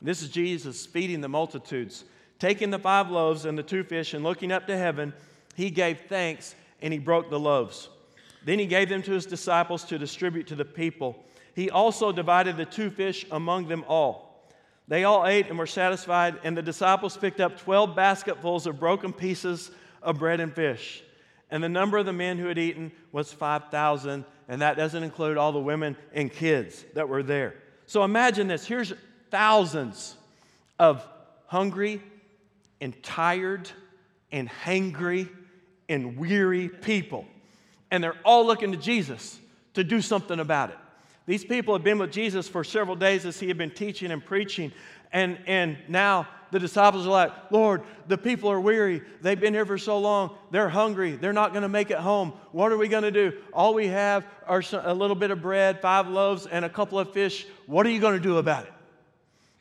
[0.00, 2.04] This is Jesus feeding the multitudes.
[2.38, 5.12] Taking the five loaves and the two fish and looking up to heaven,
[5.56, 7.88] he gave thanks and he broke the loaves.
[8.44, 11.24] Then he gave them to his disciples to distribute to the people.
[11.54, 14.27] He also divided the two fish among them all.
[14.88, 19.12] They all ate and were satisfied, and the disciples picked up 12 basketfuls of broken
[19.12, 19.70] pieces
[20.02, 21.02] of bread and fish.
[21.50, 25.36] And the number of the men who had eaten was 5,000, and that doesn't include
[25.36, 27.54] all the women and kids that were there.
[27.86, 28.92] So imagine this here's
[29.30, 30.16] thousands
[30.78, 31.06] of
[31.46, 32.02] hungry
[32.80, 33.70] and tired
[34.32, 35.28] and hangry
[35.88, 37.26] and weary people.
[37.90, 39.38] And they're all looking to Jesus
[39.74, 40.78] to do something about it.
[41.28, 44.24] These people had been with Jesus for several days as he had been teaching and
[44.24, 44.72] preaching.
[45.12, 49.02] And, and now the disciples are like, Lord, the people are weary.
[49.20, 50.34] They've been here for so long.
[50.50, 51.16] They're hungry.
[51.16, 52.32] They're not going to make it home.
[52.52, 53.34] What are we going to do?
[53.52, 57.12] All we have are a little bit of bread, five loaves, and a couple of
[57.12, 57.46] fish.
[57.66, 58.72] What are you going to do about it?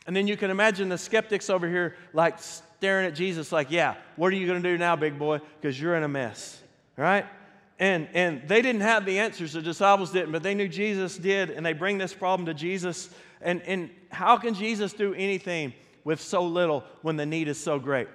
[0.05, 3.95] And then you can imagine the skeptics over here, like staring at Jesus, like, yeah,
[4.15, 5.41] what are you going to do now, big boy?
[5.59, 6.61] Because you're in a mess,
[6.95, 7.25] right?
[7.79, 11.51] And, and they didn't have the answers, the disciples didn't, but they knew Jesus did,
[11.51, 13.09] and they bring this problem to Jesus.
[13.39, 15.73] And, and how can Jesus do anything
[16.03, 18.07] with so little when the need is so great?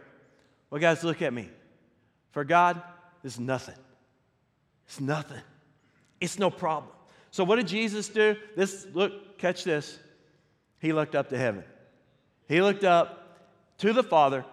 [0.71, 1.49] Well, guys, look at me.
[2.33, 2.83] For God,
[3.23, 3.77] it's nothing.
[4.87, 5.41] It's nothing.
[6.21, 6.93] It's no problem.
[7.31, 8.37] So, what did Jesus do?
[8.57, 9.99] This, look, catch this.
[10.81, 11.63] He looked up to heaven.
[12.49, 13.49] He looked up
[13.79, 14.45] to the Father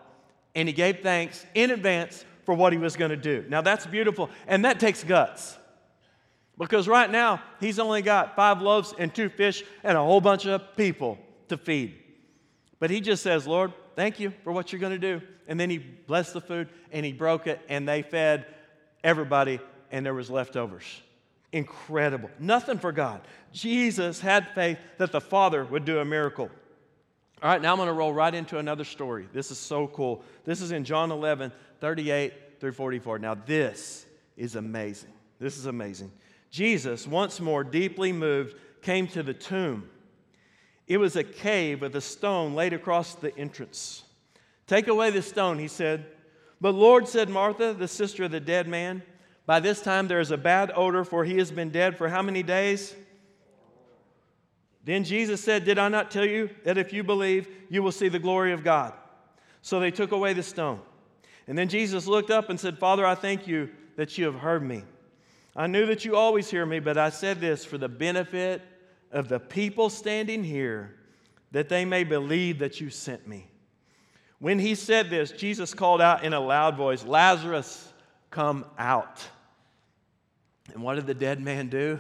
[0.56, 3.46] and he gave thanks in advance for what he was going to do.
[3.48, 5.56] Now, that's beautiful, and that takes guts.
[6.58, 10.48] Because right now, he's only got five loaves and two fish and a whole bunch
[10.48, 11.20] of people
[11.50, 11.94] to feed.
[12.80, 15.22] But he just says, Lord, thank you for what you're going to do.
[15.48, 18.48] And then he blessed the food and he broke it and they fed
[19.04, 19.60] everybody
[19.92, 21.04] and there was leftovers.
[21.52, 22.32] Incredible.
[22.40, 23.22] Nothing for God.
[23.54, 26.50] Jesus had faith that the Father would do a miracle.
[27.42, 29.30] All right, now I'm going to roll right into another story.
[29.32, 30.24] This is so cool.
[30.44, 33.20] This is in John 11, 38 through 44.
[33.20, 34.06] Now, this
[34.38, 35.12] is amazing.
[35.40, 36.12] This is amazing.
[36.52, 39.90] Jesus, once more deeply moved, came to the tomb.
[40.88, 44.04] It was a cave with a stone laid across the entrance.
[44.66, 46.06] Take away the stone, he said.
[46.60, 49.04] But Lord, said Martha, the sister of the dead man,
[49.46, 52.22] by this time there is a bad odor, for he has been dead for how
[52.22, 52.96] many days?
[54.84, 58.10] Then Jesus said, Did I not tell you that if you believe, you will see
[58.10, 58.94] the glory of God?
[59.62, 60.80] So they took away the stone.
[61.50, 64.62] And then Jesus looked up and said, Father, I thank you that you have heard
[64.62, 64.84] me.
[65.56, 68.62] I knew that you always hear me, but I said this for the benefit
[69.12, 70.96] of the people standing here,
[71.52, 73.50] that they may believe that you sent me.
[74.38, 77.92] When he said this, Jesus called out in a loud voice, Lazarus,
[78.30, 79.20] come out.
[80.72, 82.00] And what did the dead man do?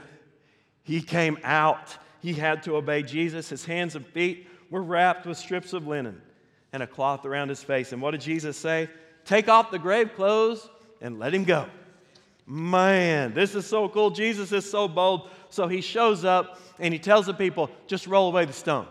[0.83, 1.97] He came out.
[2.21, 3.49] He had to obey Jesus.
[3.49, 6.21] His hands and feet were wrapped with strips of linen
[6.71, 7.91] and a cloth around his face.
[7.93, 8.89] And what did Jesus say?
[9.29, 10.67] Take off the grave clothes
[11.01, 11.67] and let him go.
[12.47, 14.09] Man, this is so cool.
[14.09, 15.29] Jesus is so bold.
[15.49, 18.87] So he shows up and he tells the people, just roll away the stone.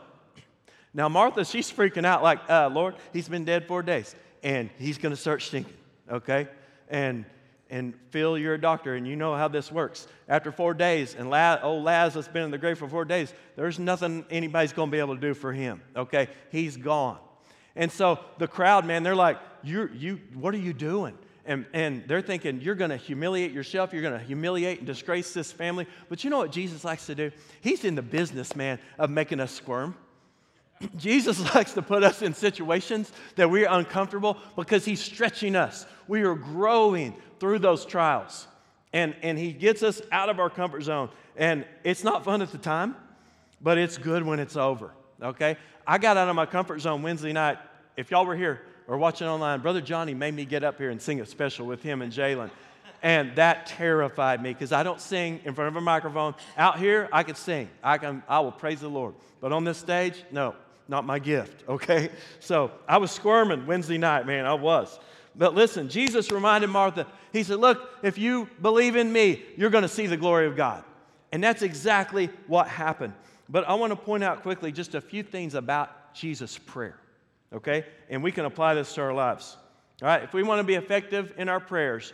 [0.94, 4.14] Now, Martha, she's freaking out, like, uh, Lord, he's been dead four days
[4.44, 5.74] and he's going to start stinking,
[6.08, 6.46] okay?
[6.88, 7.24] And
[7.68, 10.06] and Phil, you're a doctor, and you know how this works.
[10.26, 13.34] After four days, and La- old Laz has been in the grave for four days,
[13.56, 15.82] there's nothing anybody's going to be able to do for him.
[15.94, 17.18] Okay, he's gone.
[17.76, 22.04] And so the crowd, man, they're like, "You, you, what are you doing?" And and
[22.06, 23.92] they're thinking you're going to humiliate yourself.
[23.92, 25.86] You're going to humiliate and disgrace this family.
[26.08, 27.30] But you know what Jesus likes to do?
[27.60, 29.96] He's in the business, man, of making us squirm.
[30.96, 35.86] Jesus likes to put us in situations that we're uncomfortable because he's stretching us.
[36.06, 38.46] We are growing through those trials.
[38.92, 41.10] And, and he gets us out of our comfort zone.
[41.36, 42.96] And it's not fun at the time,
[43.60, 44.92] but it's good when it's over.
[45.22, 45.56] Okay?
[45.86, 47.58] I got out of my comfort zone Wednesday night.
[47.96, 51.00] If y'all were here or watching online, Brother Johnny made me get up here and
[51.00, 52.50] sing a special with him and Jalen.
[53.02, 56.34] And that terrified me because I don't sing in front of a microphone.
[56.56, 57.68] Out here, I can sing.
[57.84, 59.14] I, can, I will praise the Lord.
[59.40, 60.56] But on this stage, no,
[60.88, 62.10] not my gift, okay?
[62.40, 64.98] So I was squirming Wednesday night, man, I was.
[65.36, 69.82] But listen, Jesus reminded Martha, He said, Look, if you believe in me, you're going
[69.82, 70.82] to see the glory of God.
[71.30, 73.12] And that's exactly what happened.
[73.48, 76.98] But I want to point out quickly just a few things about Jesus' prayer,
[77.52, 77.84] okay?
[78.08, 79.56] And we can apply this to our lives.
[80.02, 82.12] All right, if we want to be effective in our prayers,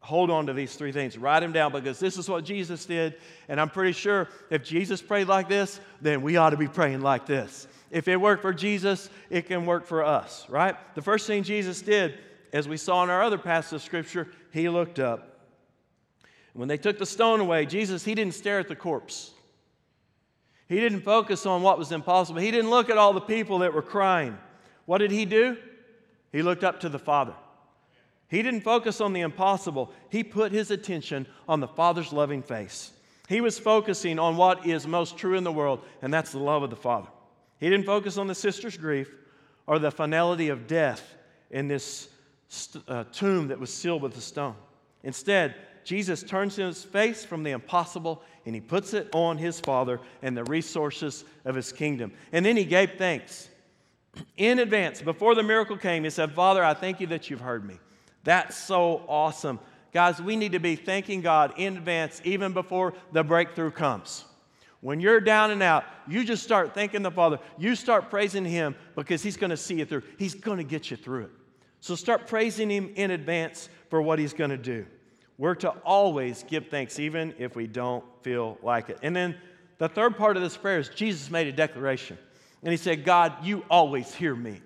[0.00, 1.18] hold on to these three things.
[1.18, 3.16] Write them down because this is what Jesus did.
[3.48, 7.00] And I'm pretty sure if Jesus prayed like this, then we ought to be praying
[7.00, 7.66] like this.
[7.90, 10.76] If it worked for Jesus, it can work for us, right?
[10.94, 12.18] The first thing Jesus did,
[12.52, 15.34] as we saw in our other passage of scripture, he looked up.
[16.52, 19.33] When they took the stone away, Jesus, he didn't stare at the corpse.
[20.68, 22.40] He didn't focus on what was impossible.
[22.40, 24.38] He didn't look at all the people that were crying.
[24.86, 25.56] What did he do?
[26.32, 27.34] He looked up to the Father.
[28.28, 29.92] He didn't focus on the impossible.
[30.10, 32.92] He put his attention on the Father's loving face.
[33.28, 36.62] He was focusing on what is most true in the world, and that's the love
[36.62, 37.08] of the Father.
[37.60, 39.14] He didn't focus on the sister's grief
[39.66, 41.14] or the finality of death
[41.50, 42.08] in this
[42.48, 44.56] st- uh, tomb that was sealed with a stone.
[45.02, 45.54] Instead,
[45.84, 50.36] Jesus turns his face from the impossible and he puts it on his Father and
[50.36, 52.12] the resources of his kingdom.
[52.32, 53.48] And then he gave thanks.
[54.36, 57.66] In advance, before the miracle came, he said, Father, I thank you that you've heard
[57.66, 57.78] me.
[58.22, 59.58] That's so awesome.
[59.92, 64.24] Guys, we need to be thanking God in advance, even before the breakthrough comes.
[64.80, 67.38] When you're down and out, you just start thanking the Father.
[67.56, 70.02] You start praising Him because He's going to see you through.
[70.18, 71.30] He's going to get you through it.
[71.80, 74.84] So start praising Him in advance for what He's going to do.
[75.36, 78.98] We're to always give thanks, even if we don't feel like it.
[79.02, 79.36] And then
[79.78, 82.16] the third part of this prayer is Jesus made a declaration.
[82.62, 84.60] And he said, God, you always hear me.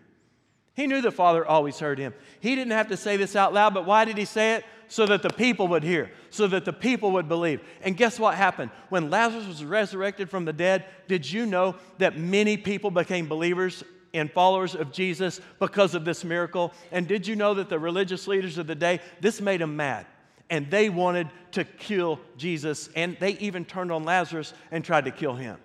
[0.75, 2.15] He knew the Father always heard him.
[2.39, 4.65] He didn't have to say this out loud, but why did he say it?
[4.87, 7.61] So that the people would hear, so that the people would believe.
[7.83, 8.71] And guess what happened?
[8.89, 13.83] When Lazarus was resurrected from the dead, did you know that many people became believers
[14.15, 16.73] and followers of Jesus because of this miracle?
[16.93, 20.07] And did you know that the religious leaders of the day, this made them mad?
[20.51, 25.11] And they wanted to kill Jesus, and they even turned on Lazarus and tried to
[25.11, 25.59] kill him.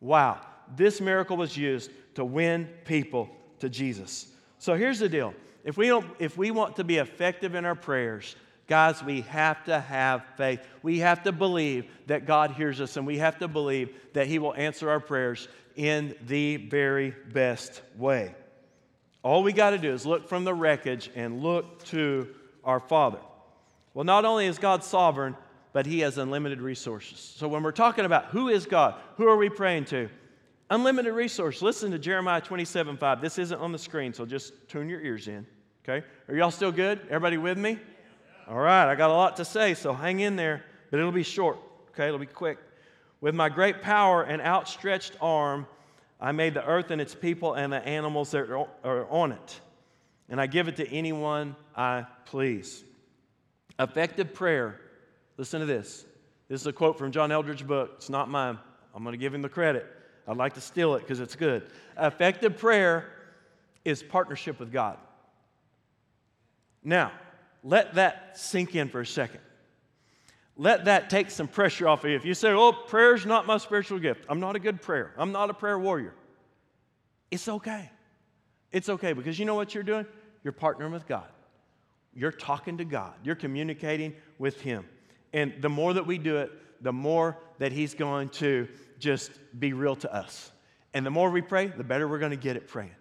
[0.00, 0.40] Wow,
[0.76, 3.30] this miracle was used to win people
[3.60, 4.26] to Jesus.
[4.58, 5.34] So here's the deal.
[5.64, 8.36] If we, don't, if we want to be effective in our prayers,
[8.66, 10.60] guys, we have to have faith.
[10.82, 14.38] We have to believe that God hears us, and we have to believe that He
[14.38, 18.34] will answer our prayers in the very best way.
[19.22, 22.28] All we got to do is look from the wreckage and look to
[22.64, 23.18] our Father.
[23.96, 25.34] Well, not only is God sovereign,
[25.72, 27.18] but He has unlimited resources.
[27.18, 30.10] So when we're talking about who is God, who are we praying to?
[30.68, 31.62] Unlimited resource.
[31.62, 33.20] Listen to Jeremiah 27 5.
[33.22, 35.46] This isn't on the screen, so just tune your ears in.
[35.82, 36.04] Okay?
[36.28, 37.00] Are y'all still good?
[37.06, 37.78] Everybody with me?
[38.46, 41.22] All right, I got a lot to say, so hang in there, but it'll be
[41.22, 41.58] short.
[41.92, 42.58] Okay, it'll be quick.
[43.22, 45.66] With my great power and outstretched arm,
[46.20, 49.60] I made the earth and its people and the animals that are on it,
[50.28, 52.84] and I give it to anyone I please.
[53.78, 54.80] Effective prayer.
[55.36, 56.04] Listen to this.
[56.48, 57.92] This is a quote from John Eldredge's book.
[57.96, 58.58] It's not mine.
[58.94, 59.86] I'm going to give him the credit.
[60.26, 61.68] I'd like to steal it because it's good.
[61.98, 63.12] Effective prayer
[63.84, 64.98] is partnership with God.
[66.82, 67.12] Now,
[67.62, 69.40] let that sink in for a second.
[70.56, 72.16] Let that take some pressure off of you.
[72.16, 75.32] If you say, oh, prayer's not my spiritual gift, I'm not a good prayer, I'm
[75.32, 76.14] not a prayer warrior,
[77.30, 77.90] it's okay.
[78.72, 80.06] It's okay because you know what you're doing?
[80.42, 81.26] You're partnering with God.
[82.16, 83.14] You're talking to God.
[83.22, 84.86] You're communicating with Him.
[85.32, 86.50] And the more that we do it,
[86.82, 90.50] the more that He's going to just be real to us.
[90.94, 92.94] And the more we pray, the better we're going to get at praying.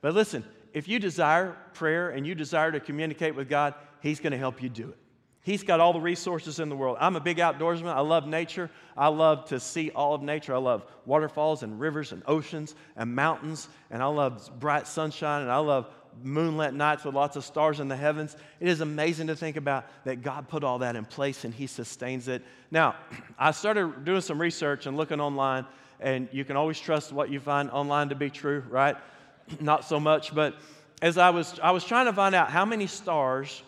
[0.00, 4.32] But listen, if you desire prayer and you desire to communicate with God, He's going
[4.32, 4.98] to help you do it.
[5.42, 6.98] He's got all the resources in the world.
[7.00, 7.88] I'm a big outdoorsman.
[7.88, 8.70] I love nature.
[8.96, 10.54] I love to see all of nature.
[10.54, 13.68] I love waterfalls and rivers and oceans and mountains.
[13.90, 15.40] And I love bright sunshine.
[15.42, 15.88] And I love
[16.22, 18.36] moonlit nights with lots of stars in the heavens.
[18.60, 21.66] It is amazing to think about that God put all that in place and He
[21.66, 22.42] sustains it.
[22.70, 22.96] Now,
[23.38, 25.66] I started doing some research and looking online,
[26.00, 28.96] and you can always trust what you find online to be true, right?
[29.60, 30.56] Not so much, but
[31.02, 33.62] as I was, I was trying to find out how many stars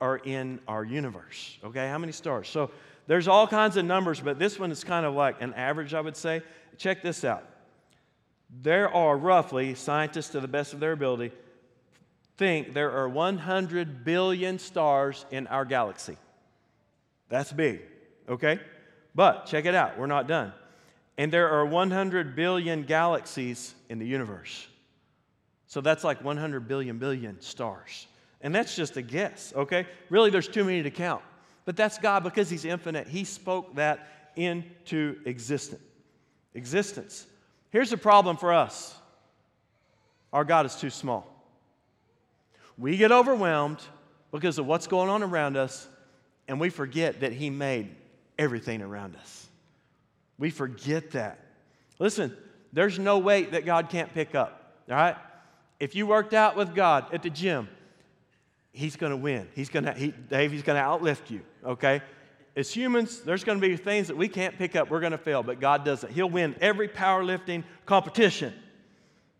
[0.00, 1.88] are in our universe, okay?
[1.88, 2.48] How many stars?
[2.48, 2.70] So
[3.06, 6.00] there's all kinds of numbers, but this one is kind of like an average, I
[6.00, 6.42] would say.
[6.76, 7.44] Check this out.
[8.62, 11.32] There are roughly, scientists to the best of their ability,
[12.38, 16.16] think there are 100 billion stars in our galaxy.
[17.28, 17.82] That's big,
[18.28, 18.60] okay?
[19.14, 20.52] But check it out, we're not done.
[21.18, 24.68] And there are 100 billion galaxies in the universe.
[25.66, 28.06] So that's like 100 billion billion stars.
[28.40, 29.86] And that's just a guess, okay?
[30.08, 31.22] Really, there's too many to count.
[31.64, 33.08] But that's God because He's infinite.
[33.08, 35.82] He spoke that into existence.
[36.54, 37.26] Existence.
[37.70, 38.94] Here's the problem for us
[40.32, 41.37] our God is too small.
[42.78, 43.80] We get overwhelmed
[44.30, 45.88] because of what's going on around us,
[46.46, 47.94] and we forget that He made
[48.38, 49.48] everything around us.
[50.38, 51.40] We forget that.
[51.98, 52.36] Listen,
[52.72, 55.16] there's no weight that God can't pick up, all right?
[55.80, 57.68] If you worked out with God at the gym,
[58.72, 59.48] He's going to win.
[59.54, 62.00] He's going to, he, Dave, He's going to outlift you, okay?
[62.54, 64.90] As humans, there's going to be things that we can't pick up.
[64.90, 66.12] We're going to fail, but God doesn't.
[66.12, 68.52] He'll win every powerlifting competition.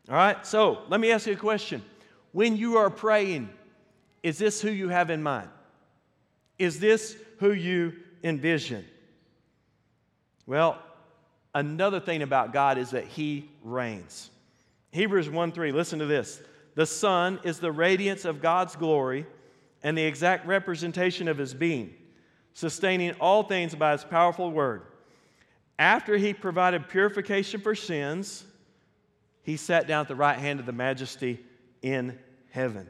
[0.09, 0.47] All right?
[0.47, 1.83] So let me ask you a question.
[2.33, 3.49] When you are praying,
[4.23, 5.49] is this who you have in mind?
[6.59, 8.85] Is this who you envision?
[10.47, 10.79] Well,
[11.55, 14.31] another thing about God is that He reigns.
[14.91, 16.41] Hebrews 1 3, listen to this.
[16.75, 19.27] The Son is the radiance of God's glory
[19.83, 21.95] and the exact representation of His being,
[22.55, 24.83] sustaining all things by His powerful word.
[25.79, 28.45] After He provided purification for sins,
[29.43, 31.41] He sat down at the right hand of the majesty
[31.83, 32.19] in
[32.51, 32.89] heaven.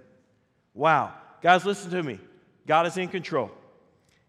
[0.75, 1.15] Wow.
[1.43, 2.19] Guys, listen to me.
[2.67, 3.51] God is in control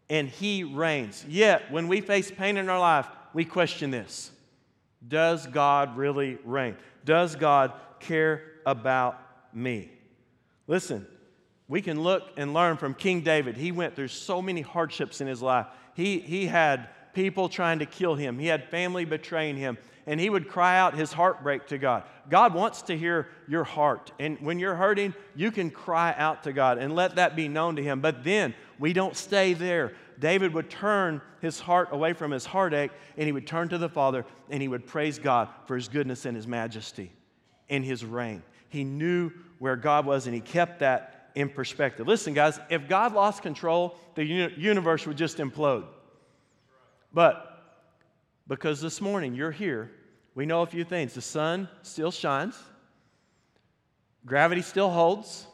[0.09, 1.25] and He reigns.
[1.27, 4.31] Yet, when we face pain in our life, we question this
[5.07, 6.75] Does God really reign?
[7.05, 9.19] Does God care about
[9.53, 9.91] me?
[10.67, 11.05] Listen,
[11.67, 13.55] we can look and learn from King David.
[13.57, 15.67] He went through so many hardships in his life.
[15.93, 20.29] He, he had people trying to kill him, he had family betraying him, and he
[20.29, 22.03] would cry out his heartbreak to God.
[22.29, 24.11] God wants to hear your heart.
[24.19, 27.75] And when you're hurting, you can cry out to God and let that be known
[27.75, 28.01] to him.
[28.01, 29.93] But then we don't stay there.
[30.19, 33.89] David would turn his heart away from his heartache and he would turn to the
[33.89, 37.11] Father and he would praise God for his goodness and his majesty.
[37.69, 38.43] in his reign.
[38.67, 42.07] He knew where God was and he kept that in perspective.
[42.07, 45.85] Listen, guys, if God lost control, the universe would just implode.
[47.13, 47.48] But
[48.49, 49.91] because this morning you're here,
[50.33, 51.13] we know a few things.
[51.13, 52.59] The sun still shines,
[54.25, 55.45] gravity still holds,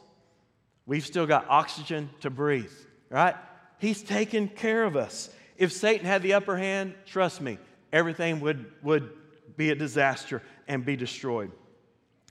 [0.86, 2.72] we've still got oxygen to breathe,
[3.10, 3.36] right?
[3.78, 5.28] He's taken care of us.
[5.58, 7.58] If Satan had the upper hand, trust me,
[7.92, 9.10] everything would, would
[9.56, 11.52] be a disaster and be destroyed.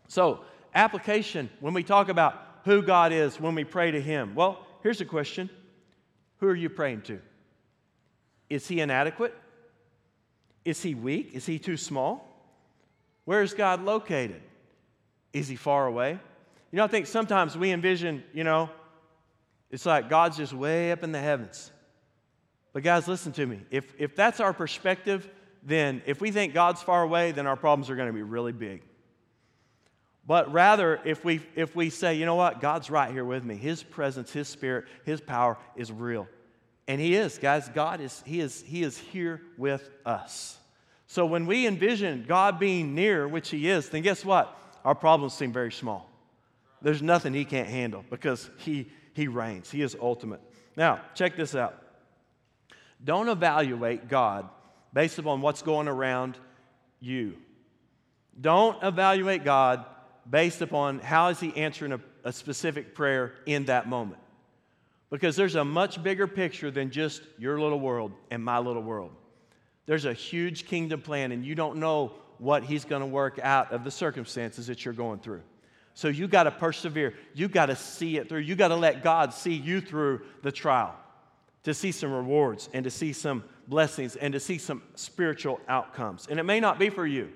[0.08, 0.42] So,
[0.74, 5.02] application when we talk about who God is, when we pray to Him, well, here's
[5.02, 5.50] a question
[6.38, 7.20] Who are you praying to?
[8.50, 9.36] Is He inadequate?
[10.66, 11.32] Is He weak?
[11.34, 12.28] Is He too small?
[13.24, 14.42] Where is God located?
[15.32, 16.20] Is He far away?
[16.72, 18.70] You know, I think sometimes we envision, you know,
[19.72, 21.72] it's like God's just way up in the heavens.
[22.74, 23.62] But, guys, listen to me.
[23.72, 25.30] If, if that's our perspective,
[25.64, 28.52] then if we think God's far away, then our problems are going to be really
[28.52, 28.82] big.
[30.28, 33.56] But rather, if we, if we say, you know what, God's right here with me,
[33.56, 36.28] His presence, His spirit, His power is real.
[36.88, 40.58] And He is, guys, God is, He is, He is here with us.
[41.08, 44.58] So when we envision God being near, which He is, then guess what?
[44.84, 46.10] Our problems seem very small.
[46.82, 50.42] There's nothing He can't handle because He, he reigns, He is ultimate.
[50.78, 51.82] Now, check this out.
[53.04, 54.50] Don't evaluate God
[54.94, 56.38] based upon what's going around
[57.00, 57.36] you.
[58.40, 59.86] Don't evaluate God
[60.30, 64.20] based upon how is he answering a, a specific prayer in that moment.
[65.10, 69.12] Because there's a much bigger picture than just your little world and my little world.
[69.86, 73.72] There's a huge kingdom plan, and you don't know what he's going to work out
[73.72, 75.42] of the circumstances that you're going through.
[75.94, 77.14] So you got to persevere.
[77.34, 78.40] You got to see it through.
[78.40, 80.96] You got to let God see you through the trial
[81.64, 86.28] to see some rewards and to see some blessings and to see some spiritual outcomes.
[86.30, 87.32] And it may not be for you.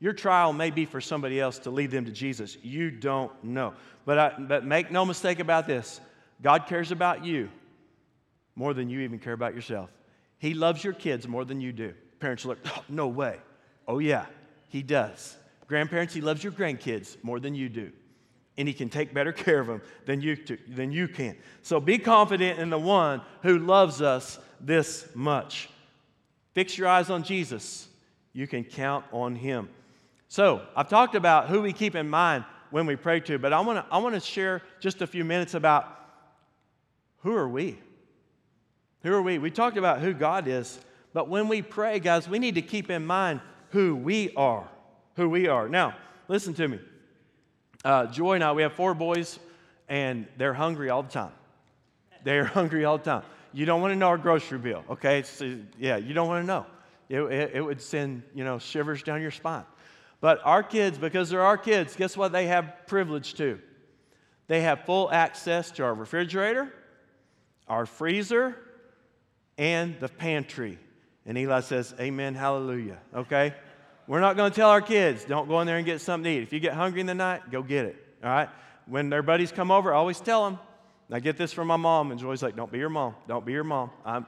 [0.00, 2.58] Your trial may be for somebody else to lead them to Jesus.
[2.62, 3.72] You don't know.
[4.04, 6.00] But, I, but make no mistake about this
[6.42, 7.48] God cares about you
[8.54, 9.90] more than you even care about yourself.
[10.38, 11.94] He loves your kids more than you do.
[12.18, 13.38] Parents are like, oh, no way.
[13.86, 14.26] Oh, yeah,
[14.68, 15.36] He does.
[15.66, 17.92] Grandparents, He loves your grandkids more than you do.
[18.58, 21.36] And He can take better care of them than you, to, than you can.
[21.62, 25.68] So be confident in the one who loves us this much.
[26.54, 27.88] Fix your eyes on Jesus.
[28.32, 29.68] You can count on Him.
[30.28, 33.60] So, I've talked about who we keep in mind when we pray to, but I
[33.60, 35.96] want to I want to share just a few minutes about
[37.26, 37.76] who are we?
[39.02, 39.38] Who are we?
[39.38, 40.78] We talked about who God is,
[41.12, 44.68] but when we pray, guys, we need to keep in mind who we are.
[45.16, 45.68] Who we are.
[45.68, 45.96] Now,
[46.28, 46.78] listen to me.
[47.84, 49.40] Uh, Joy and I, we have four boys,
[49.88, 51.32] and they're hungry all the time.
[52.22, 53.22] They're hungry all the time.
[53.52, 55.24] You don't want to know our grocery bill, okay?
[55.24, 56.66] So, yeah, you don't want to know.
[57.08, 59.64] It, it, it would send, you know, shivers down your spine.
[60.20, 63.58] But our kids, because they're our kids, guess what they have privilege to?
[64.46, 66.72] They have full access to our refrigerator,
[67.68, 68.56] our freezer,
[69.58, 70.78] and the pantry.
[71.24, 72.98] And Eli says, Amen, hallelujah.
[73.14, 73.54] Okay?
[74.06, 76.38] We're not going to tell our kids, don't go in there and get something to
[76.38, 76.42] eat.
[76.42, 77.96] If you get hungry in the night, go get it.
[78.22, 78.48] All right?
[78.86, 80.58] When their buddies come over, I always tell them.
[81.10, 83.14] I get this from my mom, and Joy's like, Don't be your mom.
[83.28, 83.90] Don't be your mom.
[84.04, 84.26] I'm,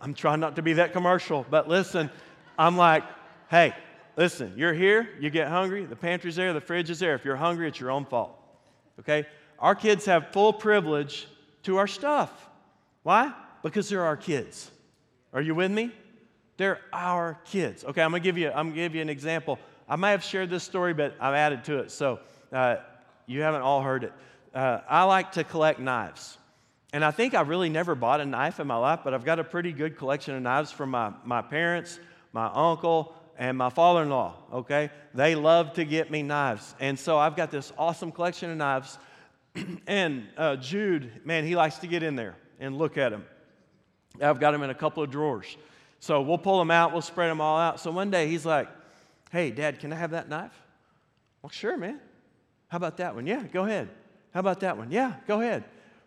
[0.00, 1.46] I'm trying not to be that commercial.
[1.48, 2.10] But listen,
[2.58, 3.04] I'm like,
[3.50, 3.74] Hey,
[4.16, 7.14] listen, you're here, you get hungry, the pantry's there, the fridge is there.
[7.14, 8.38] If you're hungry, it's your own fault.
[9.00, 9.26] Okay?
[9.58, 11.26] Our kids have full privilege
[11.64, 12.30] to our stuff.
[13.04, 13.32] Why?
[13.62, 14.70] Because they're our kids.
[15.32, 15.92] Are you with me?
[16.56, 17.84] They're our kids.
[17.84, 18.48] Okay, I'm gonna give you.
[18.48, 19.58] I'm gonna give you an example.
[19.88, 22.76] I might have shared this story, but I've added to it, so uh,
[23.26, 24.12] you haven't all heard it.
[24.54, 26.38] Uh, I like to collect knives,
[26.94, 29.38] and I think I really never bought a knife in my life, but I've got
[29.38, 32.00] a pretty good collection of knives from my my parents,
[32.32, 34.34] my uncle, and my father-in-law.
[34.54, 38.56] Okay, they love to get me knives, and so I've got this awesome collection of
[38.56, 38.98] knives.
[39.86, 43.24] and uh, Jude, man, he likes to get in there and look at them.
[44.20, 45.56] I've got them in a couple of drawers.
[46.00, 47.80] So we'll pull them out, we'll spread them all out.
[47.80, 48.68] So one day he's like,
[49.34, 50.52] Hey, Dad, can I have that knife?
[51.42, 51.98] Well, sure, man.
[52.68, 53.26] How about that one?
[53.26, 53.88] Yeah, go ahead.
[54.32, 54.92] How about that one?
[54.92, 55.64] Yeah, go ahead.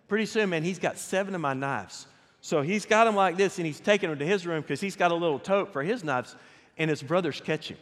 [0.08, 2.08] Pretty soon, man, he's got seven of my knives.
[2.40, 4.96] So he's got them like this, and he's taking them to his room because he's
[4.96, 6.38] got a little tote for his knives,
[6.78, 7.78] and his brothers catch him.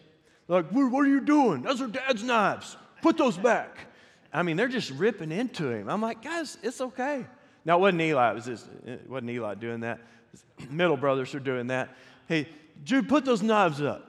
[0.48, 1.62] They're like, what are you doing?
[1.62, 2.76] Those are Dad's knives.
[3.04, 3.88] Put those back.
[4.34, 5.90] I mean, they're just ripping into him.
[5.90, 7.26] I'm like, guys, it's okay.
[7.66, 8.32] Now, it wasn't Eli.
[8.32, 10.00] It, was his, it wasn't Eli doing that.
[10.32, 11.96] His middle brothers are doing that.
[12.28, 12.48] Hey,
[12.84, 14.08] Jude, put those knives up.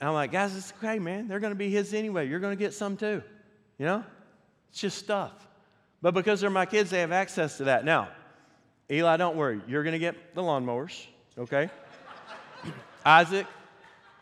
[0.00, 1.28] And I'm like, guys, it's okay, man.
[1.28, 2.26] They're going to be his anyway.
[2.26, 3.22] You're going to get some too.
[3.78, 4.04] You know?
[4.70, 5.32] It's just stuff.
[6.00, 7.84] But because they're my kids, they have access to that.
[7.84, 8.08] Now,
[8.90, 9.60] Eli, don't worry.
[9.68, 11.06] You're going to get the lawnmowers,
[11.36, 11.70] okay?
[13.04, 13.46] Isaac,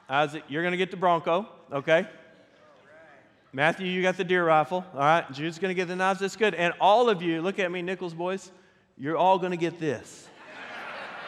[0.09, 2.09] Isaac, you're going to get the Bronco, okay?
[3.53, 4.85] Matthew, you got the deer rifle.
[4.93, 5.31] All right.
[5.33, 6.21] Jude's going to get the knives.
[6.21, 6.55] That's good.
[6.55, 8.51] And all of you, look at me, Nichols boys,
[8.99, 10.29] you're all going to get this.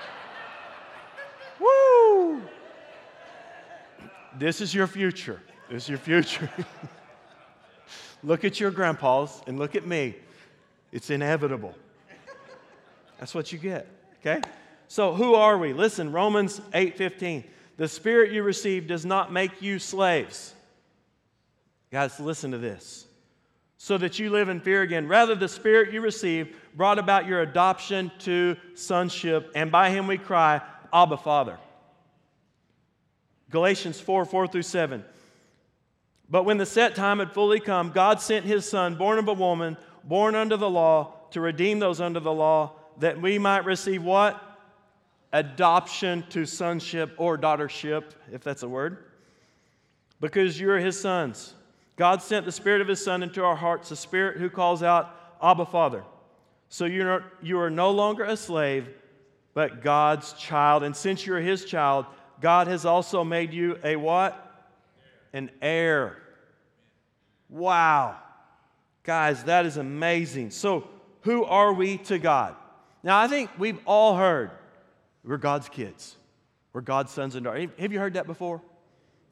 [1.61, 2.43] Woo!
[4.39, 5.41] This is your future.
[5.71, 6.51] This is your future.
[8.23, 10.15] look at your grandpas and look at me.
[10.93, 11.75] It's inevitable.
[13.19, 13.87] That's what you get.
[14.21, 14.41] Okay?
[14.89, 15.73] So who are we?
[15.73, 17.45] Listen, Romans 8:15.
[17.77, 20.55] The spirit you received does not make you slaves.
[21.91, 23.07] Guys, listen to this.
[23.77, 25.09] So that you live in fear again.
[25.09, 30.19] Rather, the spirit you received brought about your adoption to sonship, and by him we
[30.19, 30.61] cry,
[30.93, 31.59] Abba, Father.
[33.51, 35.05] Galatians 4 4 through 7.
[36.29, 39.33] But when the set time had fully come, God sent his son, born of a
[39.33, 44.05] woman, born under the law, to redeem those under the law, that we might receive
[44.05, 44.41] what?
[45.33, 48.99] Adoption to sonship or daughtership, if that's a word.
[50.21, 51.55] Because you are his sons.
[52.01, 55.15] God sent the Spirit of his Son into our hearts, the Spirit who calls out,
[55.43, 56.03] Abba, Father.
[56.71, 58.89] So you are no longer a slave,
[59.53, 60.83] but God's child.
[60.83, 62.07] And since you're his child,
[62.41, 64.71] God has also made you a what?
[65.35, 66.17] An heir.
[67.51, 68.17] Wow.
[69.03, 70.53] Guys, that is amazing.
[70.53, 70.89] So,
[71.25, 72.57] who are we to God?
[73.03, 74.53] Now, I think we've all heard
[75.23, 76.17] we're God's kids,
[76.73, 77.69] we're God's sons and daughters.
[77.79, 78.63] Have you heard that before?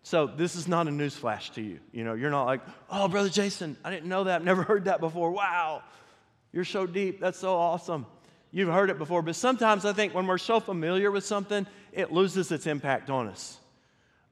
[0.03, 1.81] So, this is not a newsflash to you.
[1.93, 4.37] You know, you're not like, oh, Brother Jason, I didn't know that.
[4.37, 5.31] I've never heard that before.
[5.31, 5.83] Wow,
[6.53, 7.21] you're so deep.
[7.21, 8.07] That's so awesome.
[8.51, 9.23] You've heard it before.
[9.23, 13.29] But sometimes I think when we're so familiar with something, it loses its impact on
[13.29, 13.59] us.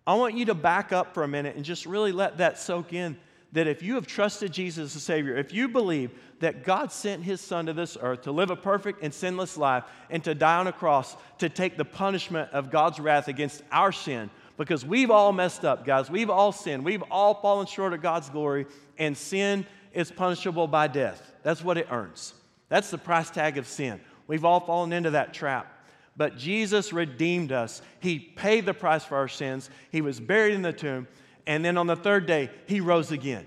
[0.06, 2.92] I want you to back up for a minute and just really let that soak
[2.92, 3.18] in
[3.52, 6.10] that if you have trusted Jesus as Savior, if you believe
[6.40, 9.84] that God sent His Son to this earth to live a perfect and sinless life
[10.10, 13.92] and to die on a cross to take the punishment of God's wrath against our
[13.92, 16.10] sin, because we've all messed up, guys.
[16.10, 16.84] We've all sinned.
[16.84, 18.66] We've all fallen short of God's glory,
[18.98, 21.32] and sin is punishable by death.
[21.42, 22.34] That's what it earns.
[22.68, 24.00] That's the price tag of sin.
[24.26, 25.72] We've all fallen into that trap.
[26.16, 27.82] But Jesus redeemed us.
[28.00, 29.70] He paid the price for our sins.
[29.92, 31.06] He was buried in the tomb.
[31.46, 33.46] And then on the third day, he rose again.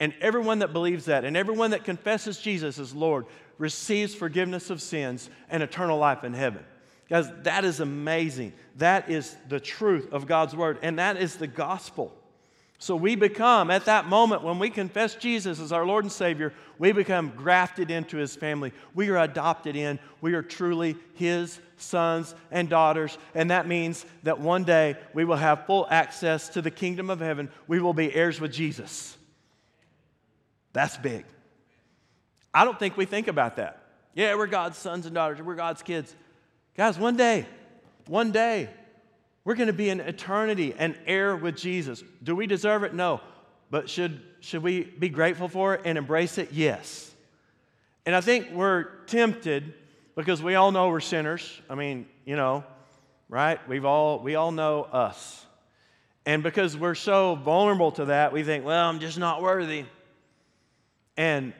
[0.00, 4.82] And everyone that believes that and everyone that confesses Jesus as Lord receives forgiveness of
[4.82, 6.64] sins and eternal life in heaven.
[7.08, 8.52] Guys, that is amazing.
[8.76, 12.14] That is the truth of God's word, and that is the gospel.
[12.80, 16.52] So we become, at that moment when we confess Jesus as our Lord and Savior,
[16.78, 18.72] we become grafted into His family.
[18.94, 19.98] We are adopted in.
[20.20, 23.18] We are truly His sons and daughters.
[23.34, 27.18] And that means that one day we will have full access to the kingdom of
[27.18, 27.50] heaven.
[27.66, 29.16] We will be heirs with Jesus.
[30.72, 31.24] That's big.
[32.54, 33.82] I don't think we think about that.
[34.14, 36.14] Yeah, we're God's sons and daughters, we're God's kids.
[36.78, 37.44] Guys, one day,
[38.06, 38.70] one day,
[39.42, 42.04] we're going to be in eternity and heir with Jesus.
[42.22, 42.94] Do we deserve it?
[42.94, 43.20] No.
[43.68, 46.52] But should, should we be grateful for it and embrace it?
[46.52, 47.12] Yes.
[48.06, 49.74] And I think we're tempted
[50.14, 51.60] because we all know we're sinners.
[51.68, 52.62] I mean, you know,
[53.28, 53.58] right?
[53.68, 55.44] We've all, we all know us.
[56.26, 59.84] And because we're so vulnerable to that, we think, well, I'm just not worthy.
[61.16, 61.54] And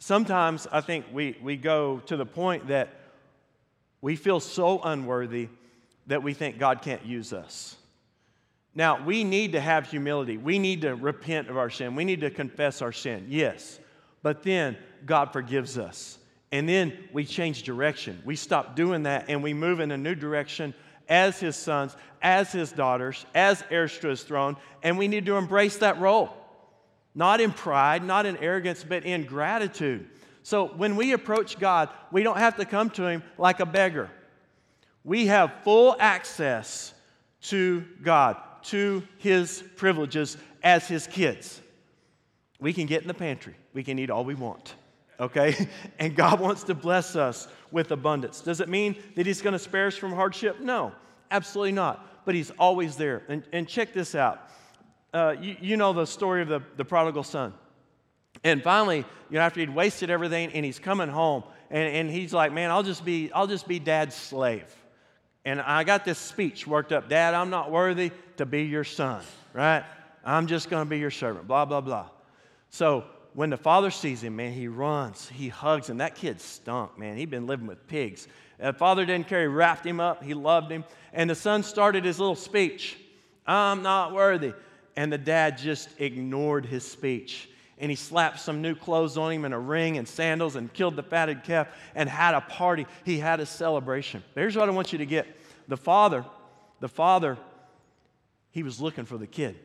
[0.00, 2.96] sometimes I think we, we go to the point that
[4.00, 5.48] we feel so unworthy
[6.06, 7.76] that we think God can't use us.
[8.74, 10.36] Now, we need to have humility.
[10.36, 11.96] We need to repent of our sin.
[11.96, 13.80] We need to confess our sin, yes.
[14.22, 16.18] But then God forgives us.
[16.52, 18.22] And then we change direction.
[18.24, 20.74] We stop doing that and we move in a new direction
[21.08, 24.56] as His sons, as His daughters, as heirs to His throne.
[24.82, 26.30] And we need to embrace that role.
[27.14, 30.08] Not in pride, not in arrogance, but in gratitude.
[30.42, 34.10] So when we approach God, we don't have to come to Him like a beggar.
[35.04, 36.94] We have full access
[37.42, 41.60] to God, to His privileges as His kids.
[42.58, 44.74] We can get in the pantry, we can eat all we want,
[45.18, 45.68] okay?
[45.98, 48.40] And God wants to bless us with abundance.
[48.40, 50.60] Does it mean that He's going to spare us from hardship?
[50.60, 50.92] No,
[51.30, 52.24] absolutely not.
[52.24, 53.22] But He's always there.
[53.28, 54.50] And, and check this out.
[55.12, 57.52] Uh, you, you know the story of the, the prodigal son.
[58.42, 62.32] And finally, you know, after he'd wasted everything and he's coming home, and, and he's
[62.32, 64.64] like, Man, I'll just be, I'll just be dad's slave.
[65.44, 69.22] And I got this speech worked up Dad, I'm not worthy to be your son,
[69.52, 69.84] right?
[70.24, 72.10] I'm just to be your servant, blah, blah, blah.
[72.68, 75.98] So when the father sees him, man, he runs, he hugs him.
[75.98, 77.16] That kid stunk, man.
[77.16, 78.28] He'd been living with pigs.
[78.58, 79.40] The father didn't care.
[79.40, 80.84] He wrapped him up, he loved him.
[81.12, 82.96] And the son started his little speech
[83.46, 84.52] I'm not worthy.
[84.96, 87.49] And the dad just ignored his speech.
[87.80, 90.96] And he slapped some new clothes on him and a ring and sandals and killed
[90.96, 92.86] the fatted calf and had a party.
[93.04, 94.22] He had a celebration.
[94.34, 95.26] Here's what I want you to get
[95.66, 96.24] the father,
[96.80, 97.38] the father,
[98.50, 99.58] he was looking for the kid.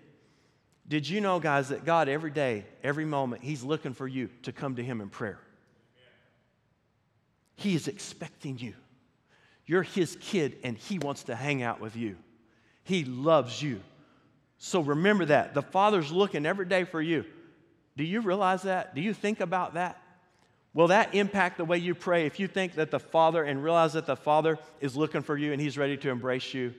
[0.87, 4.51] Did you know, guys, that God every day, every moment, He's looking for you to
[4.51, 5.39] come to Him in prayer?
[7.55, 8.73] He is expecting you.
[9.65, 12.17] You're His kid, and He wants to hang out with you.
[12.83, 13.81] He loves you.
[14.59, 15.55] So remember that.
[15.55, 17.25] The Father's looking every day for you.
[17.97, 18.95] Do you realize that?
[18.95, 20.01] Do you think about that?
[20.73, 23.93] Will that impact the way you pray if you think that the Father and realize
[23.93, 26.73] that the Father is looking for you and He's ready to embrace you?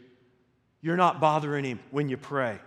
[0.83, 2.59] You're not bothering Him when you pray.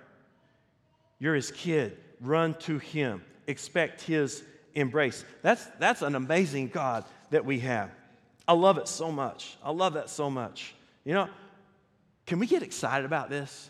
[1.20, 1.98] You're His kid.
[2.20, 3.24] Run to Him.
[3.46, 4.44] Expect His
[4.74, 5.24] embrace.
[5.44, 7.92] That's, that's an amazing God that we have.
[8.48, 9.56] I love it so much.
[9.64, 10.74] I love that so much.
[11.06, 11.30] You know,
[12.26, 13.70] can we get excited about this?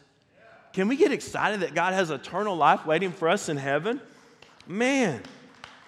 [0.71, 3.99] Can we get excited that God has eternal life waiting for us in heaven?
[4.71, 5.23] Man,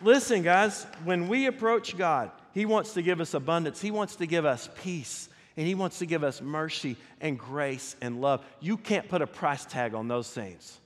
[0.02, 4.26] listen, guys, when we approach God, He wants to give us abundance, He wants to
[4.26, 8.44] give us peace, and He wants to give us mercy and grace and love.
[8.60, 10.80] You can't put a price tag on those things.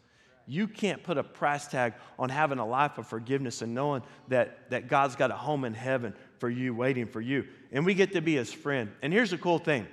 [0.45, 4.69] You can't put a price tag on having a life of forgiveness and knowing that,
[4.71, 7.47] that God's got a home in heaven for you, waiting for you.
[7.71, 8.91] And we get to be His friend.
[9.03, 9.87] And here's the cool thing.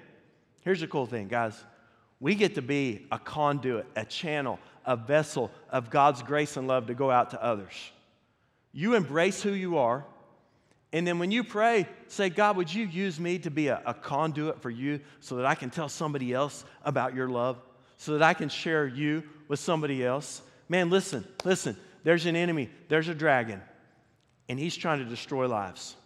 [0.62, 1.54] Here's the cool thing, guys.
[2.18, 6.86] We get to be a conduit, a channel, a vessel of God's grace and love
[6.86, 7.74] to go out to others.
[8.72, 10.04] You embrace who you are.
[10.92, 13.94] And then when you pray, say, God, would you use me to be a, a,
[13.94, 17.58] conduit for you so that I can tell somebody else about your love,
[17.96, 20.42] so that I can share you with somebody else?
[20.68, 21.76] Man, listen, listen.
[22.04, 23.62] There's an enemy, there's a dragon,
[24.48, 25.96] and he's trying to destroy lives.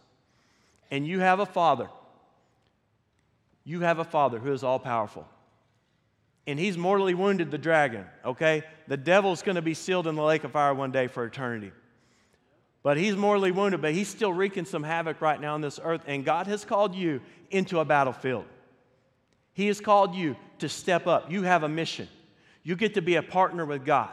[0.91, 1.89] And you have a father.
[3.65, 5.27] You have a father who is all powerful
[6.47, 8.63] and he's mortally wounded the dragon, okay?
[8.87, 11.73] The devil's gonna be sealed in the lake of fire one day for eternity.
[12.83, 16.03] But he's mortally wounded, but he's still wreaking some havoc right now on this earth,
[16.07, 17.21] and God has called you
[17.51, 18.45] into a battlefield.
[19.55, 21.33] He has called you to step up.
[21.33, 22.09] You have a mission.
[22.63, 24.11] You get to be a partner with God.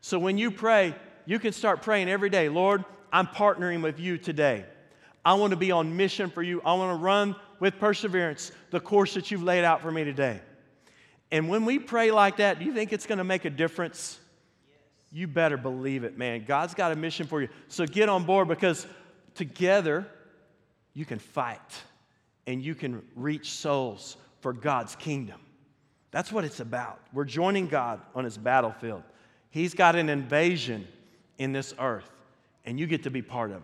[0.00, 0.94] So when you pray,
[1.26, 4.64] you can start praying every day Lord, I'm partnering with you today.
[5.24, 6.60] I want to be on mission for you.
[6.64, 10.40] I want to run with perseverance the course that you've laid out for me today.
[11.32, 14.20] And when we pray like that, do you think it's going to make a difference?
[15.10, 16.44] You better believe it, man.
[16.46, 17.48] God's got a mission for you.
[17.68, 18.86] So get on board because
[19.34, 20.06] together
[20.92, 21.58] you can fight
[22.46, 25.40] and you can reach souls for God's kingdom.
[26.10, 27.00] That's what it's about.
[27.14, 29.02] We're joining God on his battlefield.
[29.48, 30.86] He's got an invasion
[31.38, 32.10] in this earth,
[32.66, 33.62] and you get to be part of it.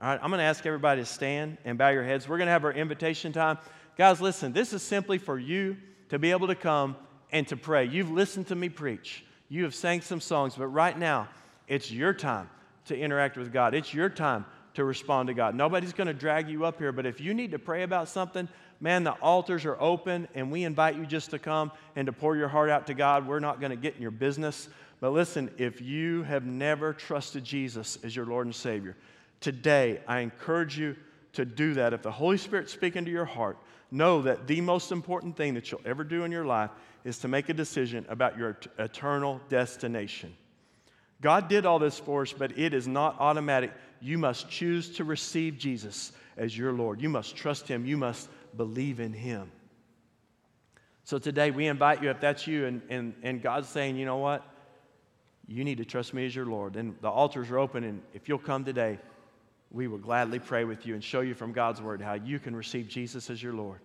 [0.00, 2.28] All right, I'm going to ask everybody to stand and bow your heads.
[2.28, 3.58] We're going to have our invitation time.
[3.96, 5.76] Guys, listen, this is simply for you
[6.14, 6.94] to be able to come
[7.32, 7.84] and to pray.
[7.84, 11.28] You've listened to me preach, you have sang some songs, but right now,
[11.66, 12.48] it's your time
[12.84, 13.74] to interact with God.
[13.74, 15.56] It's your time to respond to God.
[15.56, 18.48] Nobody's going to drag you up here, but if you need to pray about something,
[18.78, 22.36] man, the altars are open and we invite you just to come and to pour
[22.36, 23.26] your heart out to God.
[23.26, 24.68] We're not going to get in your business.
[25.00, 28.96] But listen, if you have never trusted Jesus as your Lord and Savior,
[29.40, 30.94] today I encourage you
[31.32, 31.92] to do that.
[31.92, 33.58] If the Holy Spirit's speaking to your heart,
[33.94, 36.70] know that the most important thing that you'll ever do in your life
[37.04, 40.34] is to make a decision about your eternal destination.
[41.20, 43.72] God did all this for us, but it is not automatic.
[44.00, 47.00] You must choose to receive Jesus as your Lord.
[47.00, 47.86] You must trust Him.
[47.86, 49.50] You must believe in Him.
[51.04, 54.16] So today we invite you, if that's you, and, and, and God's saying, you know
[54.16, 54.42] what?
[55.46, 56.76] You need to trust me as your Lord.
[56.76, 58.98] And the altars are open, and if you'll come today,
[59.74, 62.54] we will gladly pray with you and show you from God's Word how you can
[62.54, 63.80] receive Jesus as your Lord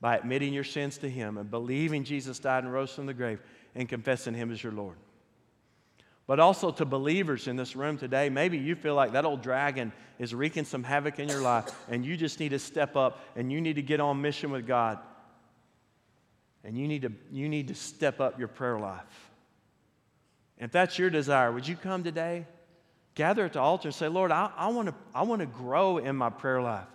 [0.00, 3.40] by admitting your sins to Him and believing Jesus died and rose from the grave
[3.76, 4.96] and confessing Him as your Lord.
[6.26, 9.92] But also to believers in this room today, maybe you feel like that old dragon
[10.18, 13.50] is wreaking some havoc in your life and you just need to step up and
[13.50, 14.98] you need to get on mission with God.
[16.64, 19.30] And you need to, you need to step up your prayer life.
[20.58, 22.44] If that's your desire, would you come today?
[23.18, 26.14] Gather at the altar and say, Lord, I, I want to I wanna grow in
[26.16, 26.86] my prayer life.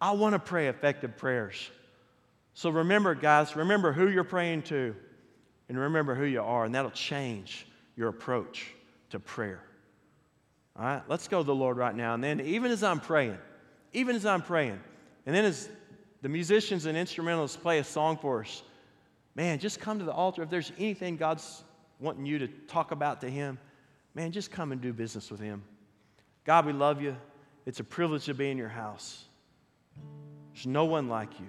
[0.00, 1.68] I want to pray effective prayers.
[2.54, 4.94] So remember, guys, remember who you're praying to
[5.68, 7.66] and remember who you are, and that'll change
[7.96, 8.68] your approach
[9.10, 9.60] to prayer.
[10.78, 12.14] All right, let's go to the Lord right now.
[12.14, 13.38] And then, even as I'm praying,
[13.92, 14.78] even as I'm praying,
[15.26, 15.68] and then as
[16.22, 18.62] the musicians and instrumentalists play a song for us,
[19.34, 20.42] man, just come to the altar.
[20.42, 21.64] If there's anything God's
[21.98, 23.58] wanting you to talk about to Him,
[24.14, 25.62] man, just come and do business with Him.
[26.44, 27.16] God, we love you.
[27.66, 29.24] It's a privilege to be in your house.
[30.52, 31.46] There's no one like you.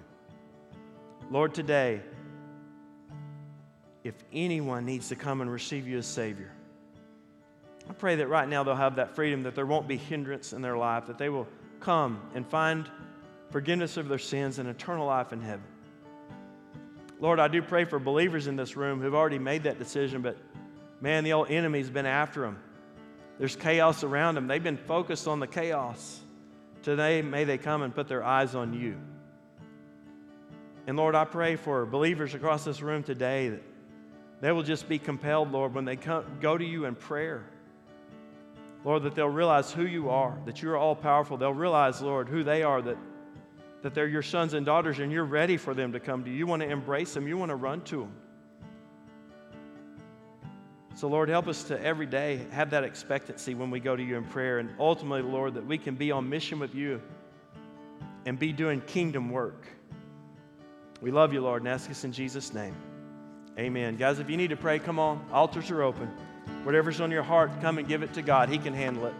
[1.30, 2.00] Lord, today,
[4.04, 6.50] if anyone needs to come and receive you as Savior,
[7.88, 10.62] I pray that right now they'll have that freedom, that there won't be hindrance in
[10.62, 11.46] their life, that they will
[11.80, 12.90] come and find
[13.50, 15.64] forgiveness of their sins and eternal life in heaven.
[17.20, 20.36] Lord, I do pray for believers in this room who've already made that decision, but
[21.00, 22.58] Man, the old enemy's been after them.
[23.38, 24.46] There's chaos around them.
[24.46, 26.20] They've been focused on the chaos.
[26.82, 28.96] Today, may they come and put their eyes on you.
[30.86, 33.62] And Lord, I pray for believers across this room today that
[34.40, 37.44] they will just be compelled, Lord, when they come, go to you in prayer.
[38.84, 41.36] Lord, that they'll realize who you are, that you're all powerful.
[41.36, 42.96] They'll realize, Lord, who they are, that,
[43.82, 46.36] that they're your sons and daughters, and you're ready for them to come to you.
[46.36, 48.12] You want to embrace them, you want to run to them.
[50.96, 54.16] So, Lord, help us to every day have that expectancy when we go to you
[54.16, 54.60] in prayer.
[54.60, 57.02] And ultimately, Lord, that we can be on mission with you
[58.24, 59.66] and be doing kingdom work.
[61.02, 62.74] We love you, Lord, and ask us in Jesus' name.
[63.58, 63.96] Amen.
[63.96, 65.22] Guys, if you need to pray, come on.
[65.30, 66.08] Altars are open.
[66.64, 68.48] Whatever's on your heart, come and give it to God.
[68.48, 69.14] He can handle it.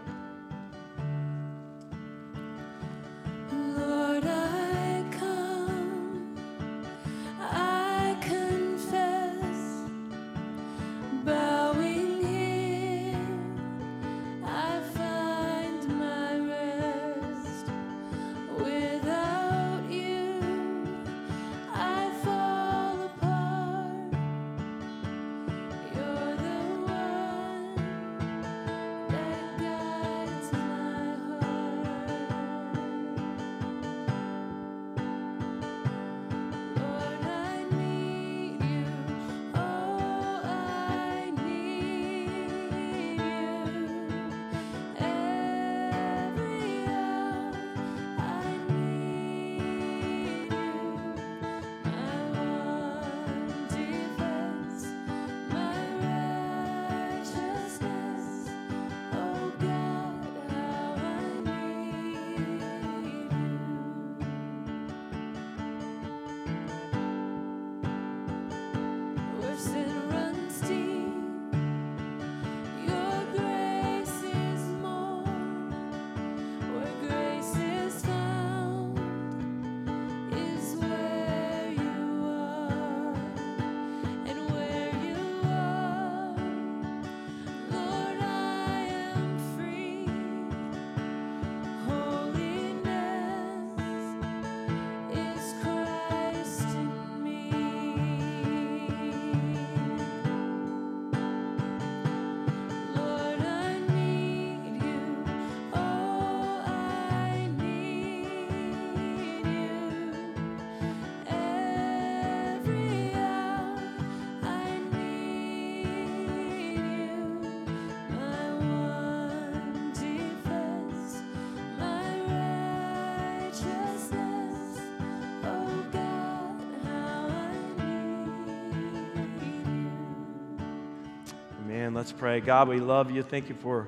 [131.97, 132.41] Let's pray.
[132.41, 133.23] God, we love you.
[133.23, 133.87] Thank you for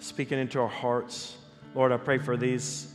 [0.00, 1.34] speaking into our hearts.
[1.74, 2.92] Lord, I pray for these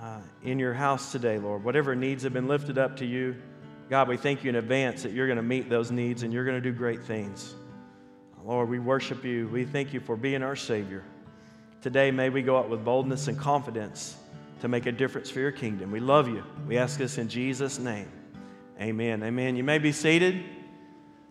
[0.00, 1.64] uh, in your house today, Lord.
[1.64, 3.34] Whatever needs have been lifted up to you,
[3.88, 6.44] God, we thank you in advance that you're going to meet those needs and you're
[6.44, 7.56] going to do great things.
[8.44, 9.48] Lord, we worship you.
[9.48, 11.02] We thank you for being our Savior.
[11.82, 14.16] Today, may we go out with boldness and confidence
[14.60, 15.90] to make a difference for your kingdom.
[15.90, 16.44] We love you.
[16.68, 18.12] We ask this in Jesus' name.
[18.80, 19.24] Amen.
[19.24, 19.56] Amen.
[19.56, 20.44] You may be seated.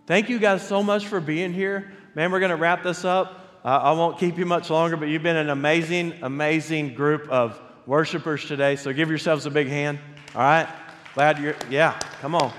[0.05, 1.93] Thank you guys so much for being here.
[2.16, 3.62] Man, we're going to wrap this up.
[3.64, 7.60] Uh, I won't keep you much longer, but you've been an amazing, amazing group of
[7.86, 8.76] worshipers today.
[8.76, 9.99] So give yourselves a big hand.
[10.34, 10.68] All right?
[11.14, 12.51] Glad you're, yeah, come on.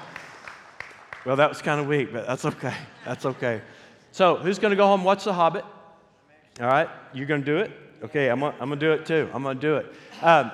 [1.24, 2.74] Well, that was kind of weak, but that's okay.
[3.04, 3.60] That's okay.
[4.12, 5.64] So, who's going to go home watch The Hobbit?
[6.60, 6.88] All right?
[7.12, 7.72] You're going to do it?
[8.04, 9.28] Okay, I'm going I'm to do it too.
[9.32, 9.92] I'm going to do it.
[10.22, 10.50] Um,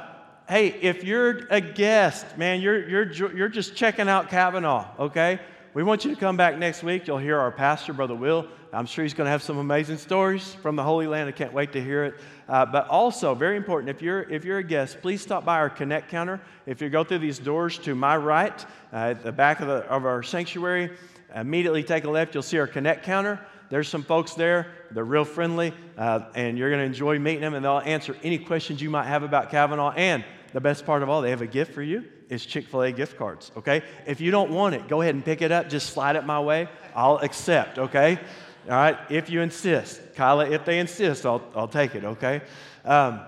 [0.49, 5.39] hey, if you're a guest, man, you're, you're, you're just checking out Cavanaugh, okay?
[5.77, 7.07] We want you to come back next week.
[7.07, 8.49] You'll hear our pastor, Brother Will.
[8.73, 11.29] I'm sure he's going to have some amazing stories from the Holy Land.
[11.29, 12.15] I can't wait to hear it.
[12.49, 15.69] Uh, but also, very important, if you're, if you're a guest, please stop by our
[15.69, 16.41] Connect counter.
[16.65, 18.59] If you go through these doors to my right,
[18.91, 20.97] uh, at the back of, the, of our sanctuary,
[21.35, 23.39] immediately take a left, you'll see our Connect counter.
[23.69, 24.69] There's some folks there.
[24.93, 28.39] They're real friendly, uh, and you're going to enjoy meeting them, and they'll answer any
[28.39, 29.93] questions you might have about Cavanaugh.
[29.93, 30.25] And
[30.55, 32.07] the best part of all, they have a gift for you.
[32.29, 33.83] It's Chick fil A gift cards, okay?
[34.07, 35.69] If you don't want it, go ahead and pick it up.
[35.69, 36.69] Just slide it my way.
[36.95, 38.19] I'll accept, okay?
[38.65, 40.01] All right, if you insist.
[40.17, 42.43] Kyla, if they insist, I'll, I'll take it, okay?
[42.85, 43.21] Um,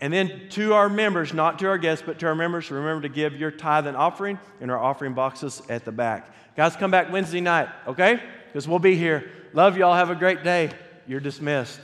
[0.00, 3.14] and then to our members, not to our guests, but to our members, remember to
[3.14, 6.30] give your tithe and offering in our offering boxes at the back.
[6.56, 8.20] Guys, come back Wednesday night, okay?
[8.46, 9.30] Because we'll be here.
[9.52, 9.94] Love y'all.
[9.94, 10.70] Have a great day.
[11.06, 11.80] You're dismissed.